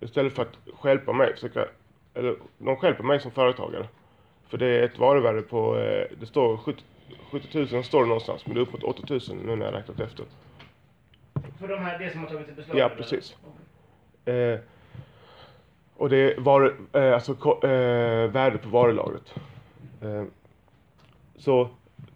Istället 0.00 0.32
för 0.32 0.42
att 0.42 0.56
stjälpa 0.74 1.12
mig, 1.12 1.34
försöka, 1.34 1.66
eller 2.14 2.36
de 2.58 2.76
stjälper 2.76 3.04
mig 3.04 3.20
som 3.20 3.30
företagare. 3.30 3.88
För 4.48 4.58
det 4.58 4.66
är 4.66 4.82
ett 4.82 4.98
varuvärde 4.98 5.42
på, 5.42 5.78
eh, 5.78 6.06
det 6.20 6.26
står 6.26 6.56
70, 6.56 6.82
70 7.30 7.58
000 7.74 7.84
står 7.84 8.00
det 8.02 8.06
någonstans, 8.08 8.46
men 8.46 8.54
det 8.54 8.60
är 8.60 8.62
uppåt 8.62 8.82
80 8.82 9.12
000 9.12 9.20
nu 9.44 9.56
när 9.56 9.66
jag 9.66 9.74
räknat 9.74 10.00
efter. 10.00 10.24
För 11.60 11.68
de 11.68 11.76
här, 11.78 11.98
det 11.98 12.10
som 12.10 12.20
har 12.20 12.28
tagits 12.28 12.50
i 12.50 12.52
beslag? 12.52 12.78
Ja, 12.78 12.88
precis. 12.96 13.36
Eh, 14.24 14.58
och 15.96 16.08
det 16.10 16.38
var 16.38 16.74
eh, 16.92 17.14
alltså 17.14 17.32
eh, 17.66 18.30
värde 18.30 18.58
på 18.58 18.68
varulagret. 18.68 19.34
Eh, 20.02 20.24
så 21.36 21.68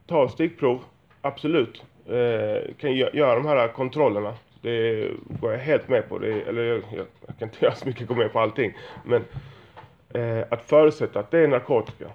ta 0.07 0.29
stickprov, 0.29 0.85
absolut. 1.21 1.83
Eh, 2.07 2.75
kan 2.79 2.91
gö- 2.91 3.17
göra 3.17 3.35
de 3.35 3.47
här 3.47 3.69
kontrollerna. 3.69 4.35
Det 4.63 5.09
går 5.41 5.53
jag 5.53 5.59
helt 5.59 5.89
med 5.89 6.09
på. 6.09 6.19
Det, 6.19 6.43
eller 6.43 6.63
jag, 6.63 6.77
jag, 6.77 7.07
jag 7.27 7.39
kan 7.39 7.49
inte 7.49 7.65
göra 7.65 7.75
så 7.75 7.87
mycket 7.87 8.07
gå 8.09 8.15
med 8.15 8.33
på 8.33 8.41
allting. 8.41 8.73
Men 9.05 9.25
eh, 10.15 10.45
att 10.51 10.63
förutsätta 10.65 11.21
att 11.21 11.31
det 11.31 11.39
är 11.39 11.49
narkotika. 11.49 12.07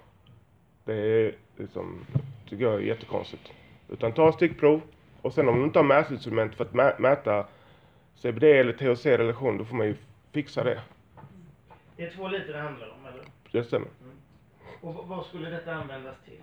Det 0.85 0.93
är 0.93 1.35
liksom, 1.57 2.05
tycker 2.53 2.65
jag 2.65 2.73
är 2.75 2.79
jättekonstigt. 2.79 3.51
Utan 3.89 4.11
ta 4.11 4.31
stickprov 4.31 4.81
och 5.21 5.33
sen 5.33 5.49
om 5.49 5.57
du 5.59 5.63
inte 5.63 5.79
har 5.79 5.83
mätinstrument 5.83 6.55
för 6.55 6.63
att 6.65 6.71
mä- 6.71 6.99
mäta 6.99 7.45
CBD 8.15 8.43
eller 8.43 8.73
THC-relation, 8.73 9.57
då 9.57 9.65
får 9.65 9.75
man 9.75 9.87
ju 9.87 9.95
fixa 10.31 10.63
det. 10.63 10.81
Det 11.97 12.03
är 12.03 12.09
två 12.11 12.27
liter 12.27 12.53
det 12.53 12.59
handlar 12.59 12.87
om, 12.87 13.05
eller? 13.13 13.23
Det 13.51 13.63
stämmer. 13.63 13.87
Och 14.81 14.95
v- 14.95 14.99
vad 15.05 15.25
skulle 15.25 15.49
detta 15.49 15.73
användas 15.73 16.15
till? 16.25 16.41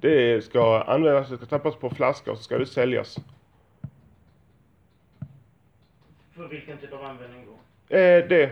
Det 0.00 0.44
ska 0.44 0.82
användas, 0.82 1.28
det 1.28 1.36
ska 1.36 1.46
tappas 1.46 1.76
på 1.76 1.90
flaska 1.90 2.30
och 2.32 2.36
så 2.36 2.42
ska 2.42 2.58
det 2.58 2.66
säljas. 2.66 3.18
För 6.36 6.48
vilken 6.48 6.78
typ 6.78 6.92
av 6.92 7.04
användning 7.04 7.46
då? 7.46 7.96
Eh, 7.96 8.28
det, 8.28 8.50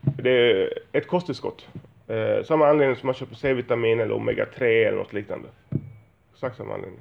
det 0.00 0.30
är 0.30 0.78
ett 0.92 1.06
kosttillskott. 1.06 1.68
Eh, 2.08 2.42
samma 2.44 2.68
anledning 2.68 2.96
som 2.96 3.06
man 3.06 3.14
köper 3.14 3.34
C-vitamin 3.34 4.00
eller 4.00 4.14
omega-3 4.14 4.62
eller 4.62 4.98
något 4.98 5.12
liknande. 5.12 5.48
Exakt 6.36 6.56
samma 6.56 6.74
anledning. 6.74 7.00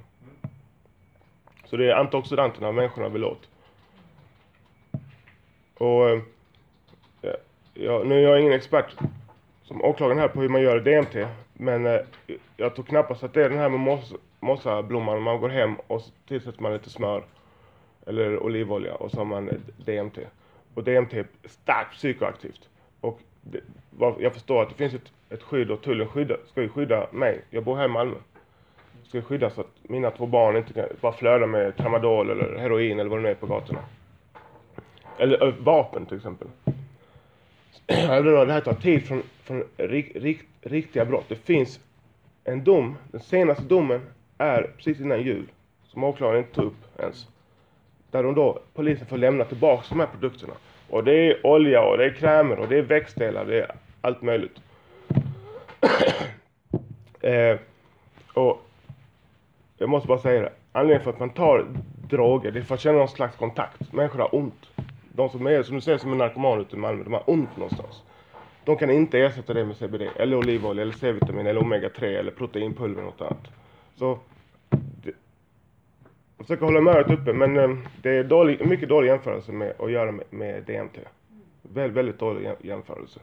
Så 1.66 1.78
det 1.78 1.92
är 1.92 1.96
antioxidanterna 1.96 2.72
människorna 2.72 3.10
vill 3.10 3.24
åt. 3.24 3.50
Och 5.78 6.10
eh, 6.10 6.22
ja, 7.74 8.04
nu 8.06 8.16
är 8.16 8.20
jag 8.20 8.42
ingen 8.42 8.54
expert 8.54 8.96
som 9.64 9.82
åklagaren 9.82 10.20
här 10.20 10.28
på 10.28 10.42
hur 10.42 10.50
man 10.50 10.62
gör 10.62 10.80
DMT. 10.80 11.28
Men 11.54 11.86
eh, 11.86 12.00
jag 12.58 12.76
tror 12.76 12.86
knappast 12.86 13.24
att 13.24 13.34
det 13.34 13.46
är 13.46 13.50
den 13.50 13.58
här 13.58 13.70
med 13.70 13.80
moss, 13.80 14.14
mossablomman. 14.40 15.22
Man 15.22 15.42
går 15.42 15.50
hem 15.50 15.76
och 15.88 16.02
tillsätter 16.28 16.62
man 16.62 16.74
lite 16.74 16.90
smör 16.90 17.26
eller 18.06 18.44
olivolja 18.44 18.96
och 18.96 19.12
så 19.12 19.18
har 19.18 19.26
man 19.26 19.50
DMT. 19.78 20.18
Och 20.74 20.84
DMT 20.84 21.14
är 21.14 21.28
starkt 21.44 21.92
psykoaktivt. 21.92 22.70
Och 23.02 23.20
det, 23.42 23.62
jag 24.20 24.34
förstår 24.34 24.62
att 24.62 24.70
det 24.70 24.76
finns 24.76 24.94
ett, 24.94 25.12
ett 25.30 25.44
skydd 25.44 25.72
och 25.72 25.82
tullen 25.82 26.08
skydda, 26.08 26.36
ska 26.52 26.62
ju 26.62 26.70
skydda 26.70 27.08
mig. 27.12 27.42
Jag 27.50 27.64
bor 27.64 27.76
här 27.76 27.86
i 27.86 27.88
Malmö. 27.88 28.16
Ska 29.08 29.22
skyddas 29.22 29.54
så 29.54 29.62
att 29.62 29.68
mina 29.82 30.12
två 30.12 30.26
barn 30.26 30.58
inte 30.58 30.74
kan 30.74 30.86
bara 31.02 31.12
flöda 31.12 31.48
med 31.48 31.78
tramadol 31.78 32.30
eller 32.30 32.58
heroin 32.58 33.00
eller 33.00 33.10
vad 33.10 33.20
det 33.20 33.24
nu 33.24 33.30
är 33.30 33.36
på 33.36 33.48
gatorna. 33.48 33.80
Eller 35.18 35.56
vapen 35.60 36.06
till 36.06 36.18
exempel. 36.18 36.48
Det 37.86 38.54
här 38.54 38.62
tar 38.62 38.74
tid 38.74 39.08
från, 39.08 39.24
från 39.44 39.64
rik, 39.78 40.12
rik, 40.16 40.40
riktiga 40.62 41.06
brott. 41.06 41.26
Det 41.28 41.36
finns 41.36 41.80
en 42.44 42.64
dom, 42.64 42.98
den 43.12 43.22
senaste 43.22 43.64
domen 43.64 44.02
är 44.38 44.72
precis 44.78 45.00
innan 45.00 45.22
jul. 45.22 45.48
Som 45.88 46.04
åklagaren 46.04 46.40
inte 46.40 46.56
tog 46.56 46.66
upp 46.66 47.00
ens. 47.00 47.28
Där 48.12 48.24
de 48.24 48.36
då, 48.36 48.60
polisen 48.74 49.08
får 49.08 49.18
lämna 49.18 49.46
tillbaka 49.46 49.86
de 49.90 50.00
här 50.00 50.08
produkterna. 50.08 50.54
Och 50.90 51.04
det 51.04 51.14
är 51.14 51.46
olja 51.46 51.82
och 51.82 51.98
det 51.98 52.06
är 52.06 52.14
krämer 52.14 52.60
och 52.60 52.68
det 52.68 52.78
är 52.78 52.82
växtdelar, 52.82 53.46
det 53.46 53.62
är 53.62 53.76
allt 54.02 54.22
möjligt. 54.22 54.60
eh, 57.22 57.58
och 58.34 58.65
jag 59.86 59.90
måste 59.90 60.08
bara 60.08 60.18
säga 60.20 60.42
det. 60.42 60.52
Anledningen 60.72 61.04
för 61.04 61.10
att 61.10 61.20
man 61.20 61.30
tar 61.30 61.68
droger, 62.10 62.52
det 62.52 62.60
är 62.60 62.64
för 62.64 62.76
att 62.76 62.82
känna 62.82 62.98
någon 62.98 63.08
slags 63.08 63.38
kontakt. 63.38 63.94
Människor 63.94 64.20
har 64.20 64.36
ont. 64.36 64.70
De 65.14 65.30
som 65.30 65.48
är, 65.48 65.64
som 65.64 65.76
du 65.76 65.82
säger, 65.82 65.98
som 65.98 66.12
är 66.12 66.16
narkomaner 66.16 66.62
ute 66.62 66.76
i 66.76 66.80
Malmö, 66.80 67.04
de 67.04 67.14
har 67.14 67.24
ont 67.30 67.58
någonstans. 67.58 68.04
De 68.64 68.78
kan 68.78 68.90
inte 68.90 69.20
ersätta 69.20 69.54
det 69.54 69.66
med 69.66 69.76
CBD, 69.78 70.02
eller 70.16 70.38
olivolja, 70.38 70.82
eller 70.82 70.94
C-vitamin, 70.94 71.48
eller 71.48 71.62
omega-3, 71.62 72.04
eller 72.04 72.32
proteinpulver 72.32 73.02
eller 73.02 73.12
något 73.12 73.22
annat. 73.22 73.48
Så, 73.96 74.20
det, 75.04 75.12
försöker 76.38 76.66
hålla 76.66 76.80
humöret 76.80 77.12
uppe 77.12 77.34
men 77.34 77.58
eh, 77.58 77.78
det 78.02 78.10
är 78.10 78.24
dålig, 78.24 78.66
mycket 78.68 78.90
dålig 78.90 79.08
jämförelse 79.08 79.52
med 79.52 79.74
att 79.80 79.92
göra 79.92 80.12
med, 80.12 80.26
med 80.30 80.64
DMT. 80.64 80.98
Väldigt, 81.62 81.98
väldigt 81.98 82.20
dålig 82.20 82.48
jäm- 82.48 82.56
jämförelse. 82.66 83.20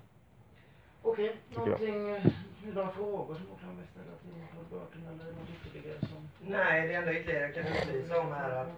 Okej, 1.02 1.32
jag. 1.54 1.64
någonting, 1.64 2.10
eh, 2.10 2.22
några 2.70 2.90
frågor 2.90 3.34
som 3.34 3.52
åklagaren 3.52 3.78
vill 3.78 3.88
ställa 3.88 4.16
till 4.22 4.46
Carl 4.54 4.64
Burton 4.70 5.02
eller 5.06 5.32
något 5.32 5.66
ytterligare 5.66 5.98
som... 6.00 6.28
Nej, 6.40 6.88
det 6.88 6.94
enda 6.94 7.14
ytterligare 7.14 7.44
jag 7.44 7.54
kan 7.54 7.76
upplysa 7.76 8.20
om 8.20 8.32
är 8.32 8.50
att 8.50 8.68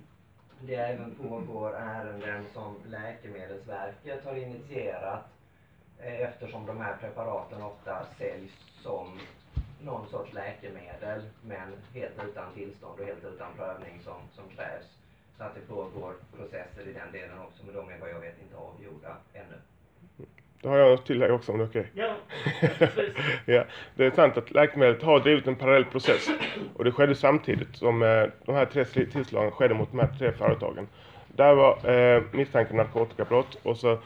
det 0.60 0.74
även 0.74 1.14
pågår 1.14 1.76
ärenden 1.76 2.44
som 2.52 2.76
Läkemedelsverket 2.86 4.24
har 4.24 4.34
initierat 4.34 5.24
eh, 5.98 6.20
eftersom 6.20 6.66
de 6.66 6.80
här 6.80 6.96
preparaten 6.96 7.62
ofta 7.62 8.06
säljs 8.18 8.52
som 8.82 9.18
någon 9.80 10.08
sorts 10.08 10.32
läkemedel 10.32 11.22
men 11.42 11.72
helt 11.94 12.24
utan 12.24 12.54
tillstånd 12.54 13.00
och 13.00 13.06
helt 13.06 13.24
utan 13.24 13.52
prövning 13.56 14.00
som, 14.04 14.16
som 14.34 14.48
krävs. 14.56 14.86
Så 15.38 15.44
att 15.44 15.54
det 15.54 15.60
pågår 15.60 16.14
processer 16.36 16.88
i 16.88 16.92
den 16.92 17.12
delen 17.12 17.38
också 17.38 17.64
men 17.64 17.74
de 17.74 17.88
är 17.90 17.98
vad 17.98 18.10
jag 18.10 18.20
vet 18.20 18.42
inte 18.42 18.56
avgjorda 18.56 19.16
ännu. 19.32 19.56
Det 20.64 20.70
har 20.70 20.78
jag 20.78 20.90
något 20.90 21.06
tillägg 21.06 21.32
också 21.32 21.52
om 21.52 21.58
det 21.58 21.64
är 21.64 21.68
okej. 21.68 21.86
Ja, 21.94 22.14
precis. 22.78 23.14
Ja, 23.46 23.64
det 23.94 24.06
är 24.06 24.10
sant 24.10 24.36
att 24.36 24.50
läkemedlet 24.50 25.02
har 25.02 25.20
drivit 25.20 25.46
en 25.46 25.56
parallell 25.56 25.84
process 25.84 26.30
och 26.74 26.84
det 26.84 26.92
skedde 26.92 27.14
samtidigt 27.14 27.76
som 27.76 28.02
eh, 28.02 28.24
de 28.44 28.54
här 28.54 28.64
tre 28.64 28.84
tillslagen 28.84 29.50
skedde 29.50 29.74
mot 29.74 29.90
de 29.90 29.98
här 29.98 30.08
tre 30.18 30.32
företagen. 30.32 30.88
Där 31.28 31.54
var 31.54 31.90
eh, 31.90 32.22
misstanken 32.32 32.76
narkotikabrott 32.76 33.58
och 33.62 33.76
så 33.76 33.98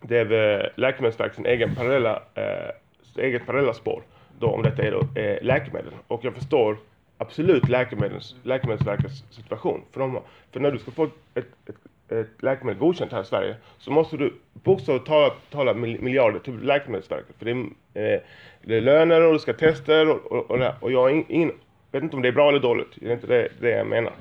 drev 0.00 0.32
eh, 0.32 0.66
Läkemedelsverket 0.76 1.36
sin 1.36 1.46
egen 1.46 1.74
parallella, 1.74 2.22
eh, 2.34 3.22
eget 3.24 3.46
parallella 3.46 3.74
spår 3.74 4.02
då 4.38 4.46
om 4.46 4.62
detta 4.62 4.82
är 4.82 4.90
då, 4.90 5.20
eh, 5.20 5.42
läkemedel. 5.42 5.92
Och 6.06 6.24
jag 6.24 6.34
förstår 6.34 6.76
absolut 7.18 7.68
läkemedels, 7.68 8.34
Läkemedelsverkets 8.42 9.24
situation. 9.30 9.82
För, 9.92 10.00
de, 10.00 10.20
för 10.52 10.60
när 10.60 10.70
du 10.70 10.78
ska 10.78 10.90
få 10.90 11.04
ett, 11.04 11.12
ett, 11.34 11.68
ett 11.68 11.76
ett 12.10 12.42
läkemedel 12.42 12.80
godkänt 12.80 13.12
här 13.12 13.22
i 13.22 13.24
Sverige 13.24 13.56
så 13.78 13.90
måste 13.90 14.16
du 14.16 14.34
bokstavligt 14.52 15.06
talat 15.06 15.50
betala 15.50 15.74
miljarder 15.74 16.38
till 16.38 16.62
Läkemedelsverket. 16.62 17.36
För 17.38 17.44
det 17.44 17.50
är, 17.50 18.14
eh, 18.14 18.20
det 18.62 18.76
är 18.76 18.80
löner 18.80 19.26
och 19.26 19.32
du 19.32 19.38
ska 19.38 19.52
tester 19.52 20.08
och, 20.10 20.32
och, 20.32 20.50
och, 20.50 20.58
det 20.58 20.64
här. 20.64 20.74
och 20.80 20.92
jag 20.92 21.00
har 21.00 21.24
ingen, 21.28 21.52
vet 21.92 22.02
inte 22.02 22.16
om 22.16 22.22
det 22.22 22.28
är 22.28 22.32
bra 22.32 22.48
eller 22.48 22.60
dåligt. 22.60 22.88
Det 22.94 23.08
är 23.08 23.12
inte 23.12 23.26
det, 23.26 23.48
det 23.60 23.70
jag 23.70 23.86
menar. 23.86 24.12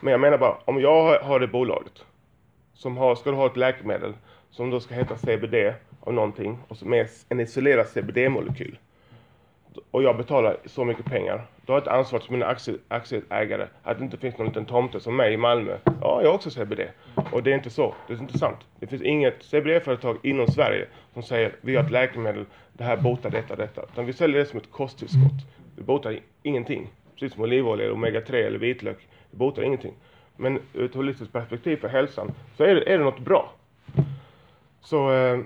Men 0.00 0.10
jag 0.10 0.20
menar 0.20 0.38
bara, 0.38 0.56
om 0.64 0.80
jag 0.80 1.02
har, 1.02 1.18
har 1.18 1.40
det 1.40 1.46
bolaget 1.46 2.04
som 2.74 2.96
har, 2.96 3.14
ska 3.14 3.30
du 3.30 3.36
ha 3.36 3.46
ett 3.46 3.56
läkemedel 3.56 4.12
som 4.50 4.70
då 4.70 4.80
ska 4.80 4.94
heta 4.94 5.16
CBD 5.16 5.54
av 6.00 6.14
någonting 6.14 6.58
och 6.68 6.76
som 6.76 6.94
är 6.94 7.08
en 7.28 7.40
isolerad 7.40 7.86
CBD-molekyl 7.86 8.76
och 9.90 10.02
jag 10.02 10.16
betalar 10.16 10.56
så 10.64 10.84
mycket 10.84 11.04
pengar, 11.04 11.46
då 11.66 11.72
har 11.72 11.80
jag 11.80 11.82
ett 11.82 11.88
ansvar 11.88 12.18
till 12.18 12.32
mina 12.32 12.46
aktie, 12.46 12.74
aktieägare 12.88 13.66
att 13.82 13.98
det 13.98 14.04
inte 14.04 14.16
finns 14.16 14.38
någon 14.38 14.46
liten 14.46 14.64
tomte 14.64 15.00
som 15.00 15.16
mig 15.16 15.32
i 15.32 15.36
Malmö. 15.36 15.78
Ja, 15.84 16.22
jag 16.22 16.28
har 16.28 16.34
också 16.34 16.50
CBD. 16.50 16.80
Och 17.32 17.42
det 17.42 17.50
är 17.50 17.54
inte 17.54 17.70
så. 17.70 17.94
Det 18.06 18.14
är 18.14 18.18
inte 18.18 18.38
sant. 18.38 18.58
Det 18.80 18.86
finns 18.86 19.02
inget 19.02 19.42
CBD-företag 19.42 20.16
inom 20.22 20.46
Sverige 20.46 20.86
som 21.12 21.22
säger 21.22 21.56
vi 21.60 21.76
har 21.76 21.84
ett 21.84 21.90
läkemedel, 21.90 22.44
det 22.72 22.84
här 22.84 22.96
botar 22.96 23.30
detta, 23.30 23.56
detta. 23.56 23.82
Utan 23.82 24.06
vi 24.06 24.12
säljer 24.12 24.38
det 24.38 24.46
som 24.46 24.58
ett 24.58 24.70
kosttillskott. 24.70 25.46
Det 25.76 25.82
botar 25.82 26.18
ingenting. 26.42 26.88
Precis 27.14 27.32
som 27.32 27.42
olivolja, 27.42 27.92
omega-3 27.92 28.34
eller 28.34 28.58
vitlök. 28.58 29.08
Det 29.30 29.36
botar 29.36 29.62
ingenting. 29.62 29.94
Men 30.36 30.60
ur 30.72 30.84
ett 30.84 30.94
holistiskt 30.94 31.32
perspektiv 31.32 31.76
för 31.76 31.88
hälsan 31.88 32.32
så 32.56 32.64
är 32.64 32.74
det, 32.74 32.92
är 32.92 32.98
det 32.98 33.04
något 33.04 33.18
bra. 33.18 33.52
Så, 34.80 35.12
eh, 35.12 35.40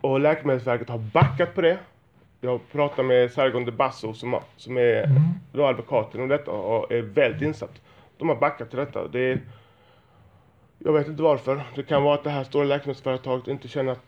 och 0.00 0.20
Läkemedelsverket 0.20 0.88
har 0.88 0.98
backat 0.98 1.54
på 1.54 1.60
det. 1.60 1.78
Jag 2.44 2.60
pratar 2.72 3.02
med 3.02 3.32
Sargon 3.32 3.64
de 3.64 3.72
Basso 3.72 4.14
som, 4.14 4.40
som 4.56 4.76
är 4.76 5.08
då 5.52 5.66
advokaten 5.66 6.20
om 6.22 6.28
detta 6.28 6.50
och 6.50 6.92
är 6.92 7.02
väldigt 7.02 7.42
insatt. 7.42 7.80
De 8.18 8.28
har 8.28 8.36
backat 8.36 8.68
till 8.70 8.78
detta. 8.78 9.08
Det 9.08 9.20
är, 9.20 9.40
jag 10.78 10.92
vet 10.92 11.08
inte 11.08 11.22
varför. 11.22 11.62
Det 11.74 11.82
kan 11.82 12.02
vara 12.02 12.14
att 12.14 12.24
det 12.24 12.30
här 12.30 12.44
stora 12.44 12.64
läkemedelsföretaget 12.64 13.48
inte 13.48 13.68
känner 13.68 13.92
att, 13.92 14.00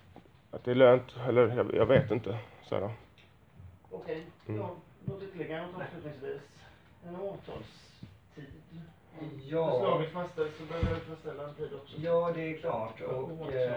att 0.50 0.64
det 0.64 0.70
är 0.70 0.74
lönt. 0.74 1.16
Eller 1.28 1.56
jag, 1.56 1.74
jag 1.74 1.86
vet 1.86 2.10
inte. 2.10 2.38
Okej, 3.90 4.22
Mm. 4.48 4.60
ja, 4.60 4.70
något 5.04 5.22
ytterligare 5.22 5.66
något 5.66 5.80
avslutningsvis? 5.82 6.42
En 7.08 7.16
åtalstid? 7.16 8.52
Ja, 9.48 9.70
Förslaget 9.72 10.12
fastställs 10.12 10.56
så 10.58 10.64
behöver 10.64 10.94
vi 10.94 11.00
fastställa 11.00 11.48
en 11.48 11.54
tid 11.54 11.70
också. 11.82 11.96
ja 12.00 12.32
det 12.34 12.40
är 12.54 12.58
klart. 12.58 13.00
Och, 13.00 13.32
åtal. 13.32 13.54
eh, 13.56 13.72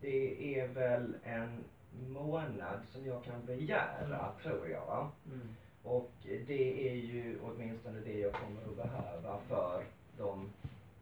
Det 0.00 0.58
är 0.60 0.68
väl 0.68 1.14
en 1.24 1.64
månad 2.08 2.80
som 2.92 3.06
jag 3.06 3.24
kan 3.24 3.46
begära, 3.46 4.32
tror 4.42 4.68
jag. 4.68 4.86
Va? 4.86 5.10
Mm. 5.26 5.48
Och 5.82 6.12
det 6.46 6.88
är 6.88 6.94
ju 6.94 7.38
åtminstone 7.42 8.00
det 8.04 8.18
jag 8.18 8.32
kommer 8.32 8.60
att 8.60 8.76
behöva 8.76 9.38
för 9.48 9.82
de 10.18 10.50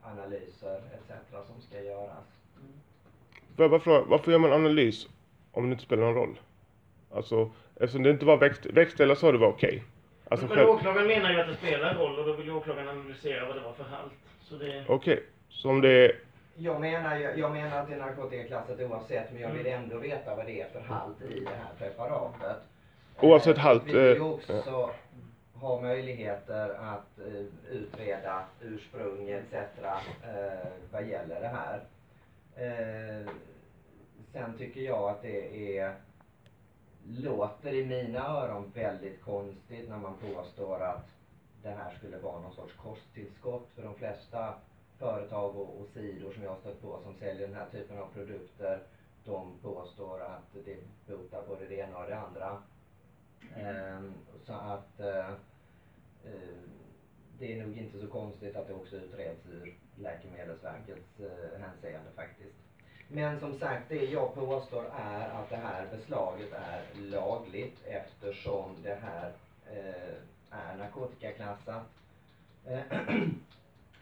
analyser 0.03 0.77
etc. 0.77 1.47
som 1.47 1.61
ska 1.61 1.81
göras. 1.83 2.25
Får 3.57 3.65
jag 3.65 3.71
bara 3.71 3.81
fråga, 3.81 4.05
varför 4.09 4.33
gör 4.33 4.39
man 4.39 4.53
analys 4.53 5.09
om 5.53 5.65
det 5.65 5.73
inte 5.73 5.85
spelar 5.85 6.03
någon 6.03 6.15
roll? 6.15 6.41
Alltså, 7.11 7.51
eftersom 7.75 8.03
det 8.03 8.11
inte 8.11 8.25
var 8.25 8.37
växt, 8.37 8.67
växtdelar 8.67 9.15
så 9.15 9.33
det 9.33 9.39
var 9.39 9.49
okej. 9.49 9.83
Alltså 10.29 10.47
Men 10.47 10.57
själv, 10.57 10.71
åklagaren 10.71 11.07
menar 11.07 11.33
ju 11.33 11.41
att 11.41 11.49
det 11.49 11.57
spelar 11.57 11.95
roll 11.95 12.19
och 12.19 12.27
då 12.27 12.33
vill 12.33 12.47
ju 12.47 12.53
åklagaren 12.53 12.89
analysera 12.89 13.47
vad 13.47 13.57
det 13.57 13.63
var 13.63 13.73
för 13.73 13.85
halt. 13.85 14.13
Det... 14.61 14.85
okej. 14.89 15.23
Så 15.49 15.71
om 15.71 15.81
det 15.81 15.89
är, 15.89 16.19
Jag 16.57 16.81
menar, 16.81 17.17
ju- 17.17 17.35
jag 17.37 17.53
menar 17.53 17.79
att 17.79 17.89
det 17.89 17.95
är 17.95 17.99
narkotikaklassat 17.99 18.81
oavsett, 18.81 19.33
men 19.33 19.43
jag 19.43 19.51
vill 19.51 19.67
ändå 19.67 19.99
veta 19.99 20.35
vad 20.37 20.47
det 20.47 20.61
är 20.61 20.69
för 20.69 20.81
halt 20.81 21.23
i 21.23 21.41
det 21.41 21.51
här 21.51 21.73
preparatet. 21.79 22.57
Oavsett 23.21 23.57
Eh, 23.57 23.63
halt, 23.63 23.83
Vi 23.87 23.93
vill 23.93 24.17
eh, 24.21 24.27
också 24.33 24.91
ha 25.55 25.81
möjligheter 25.81 26.69
att 26.69 27.19
eh, 27.19 27.75
utreda 27.77 28.45
ursprung 28.61 29.31
etc. 29.31 29.53
Eh, 29.55 30.69
vad 30.93 31.05
gäller 31.07 31.41
det 31.41 31.49
här. 31.49 31.81
Eh, 32.57 33.29
sen 34.33 34.59
tycker 34.59 34.81
jag 34.81 35.11
att 35.11 35.23
det 35.23 35.79
är 35.79 35.95
låter 37.07 37.75
i 37.75 37.87
mina 37.87 38.27
öron 38.29 38.73
väldigt 38.75 39.23
konstigt 39.23 39.89
när 39.89 39.97
man 39.99 40.15
påstår 40.15 40.83
att 40.83 41.07
det 41.63 41.71
här 41.71 41.95
skulle 41.99 42.19
vara 42.19 42.41
någon 42.41 42.55
sorts 42.55 42.75
kosttillskott 42.75 43.69
för 43.75 43.83
de 43.83 43.95
flesta 43.95 44.55
företag 44.99 45.57
och, 45.57 45.81
och 45.81 45.89
sidor 45.95 46.33
som 46.33 46.43
jag 46.43 46.51
har 46.51 46.61
stött 46.61 46.83
på 46.83 46.99
som 47.03 47.15
säljer 47.15 47.47
den 47.47 47.57
här 47.57 47.67
typen 47.73 47.99
av 47.99 48.07
produkter. 48.07 48.83
De 49.25 49.59
påstår 49.63 50.21
att 50.23 50.65
det 50.65 50.77
botar 51.07 51.43
både 51.49 51.67
det 51.67 51.75
ena 51.75 51.99
och 51.99 52.07
det 52.07 52.19
andra. 52.19 52.63
Ehm, 53.57 54.15
så 54.47 54.53
att 54.53 55.01
eh, 55.01 55.29
eh, 56.25 56.59
det 57.39 57.53
är 57.53 57.67
nog 57.67 57.79
inte 57.79 57.99
så 58.01 58.07
konstigt 58.07 58.57
att 58.57 58.69
det 58.69 58.75
också 58.75 58.97
utreds 58.97 59.47
ur 59.47 59.75
Läkemedelsverkets 59.97 61.21
eh, 61.21 61.61
hänseende 61.61 62.11
faktiskt. 62.17 62.55
Men 63.09 63.41
som 63.41 63.59
sagt, 63.59 63.89
det 63.89 64.05
jag 64.05 64.35
påstår 64.35 64.85
är 64.99 65.29
att 65.29 65.51
det 65.51 65.57
här 65.57 65.87
beslaget 65.97 66.53
är 66.53 66.83
lagligt 67.01 67.79
eftersom 67.85 68.77
det 68.83 68.95
här 68.95 69.33
eh, 69.73 70.15
är 70.51 70.77
narkotikaklassat 70.77 71.87
eh, 72.67 72.81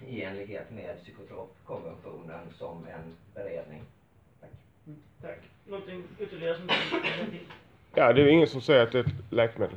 i 0.09 0.23
enlighet 0.23 0.71
med 0.71 0.97
psykotropkonventionen 1.03 2.41
som 2.59 2.87
en 2.87 3.17
beredning. 3.35 3.83
Tack. 4.41 4.51
Mm, 4.87 4.99
Tack. 5.23 5.39
Någonting 5.67 6.05
ytterligare 6.21 6.57
som 6.57 6.67
du 6.67 6.75
ja, 7.95 8.13
det 8.13 8.23
är 8.23 8.27
ingen 8.27 8.47
som 8.49 8.61
säger 8.61 8.83
att 8.83 8.93
det 8.93 8.99
är 8.99 9.05
ett 9.05 9.15
läkemedel. 9.33 9.77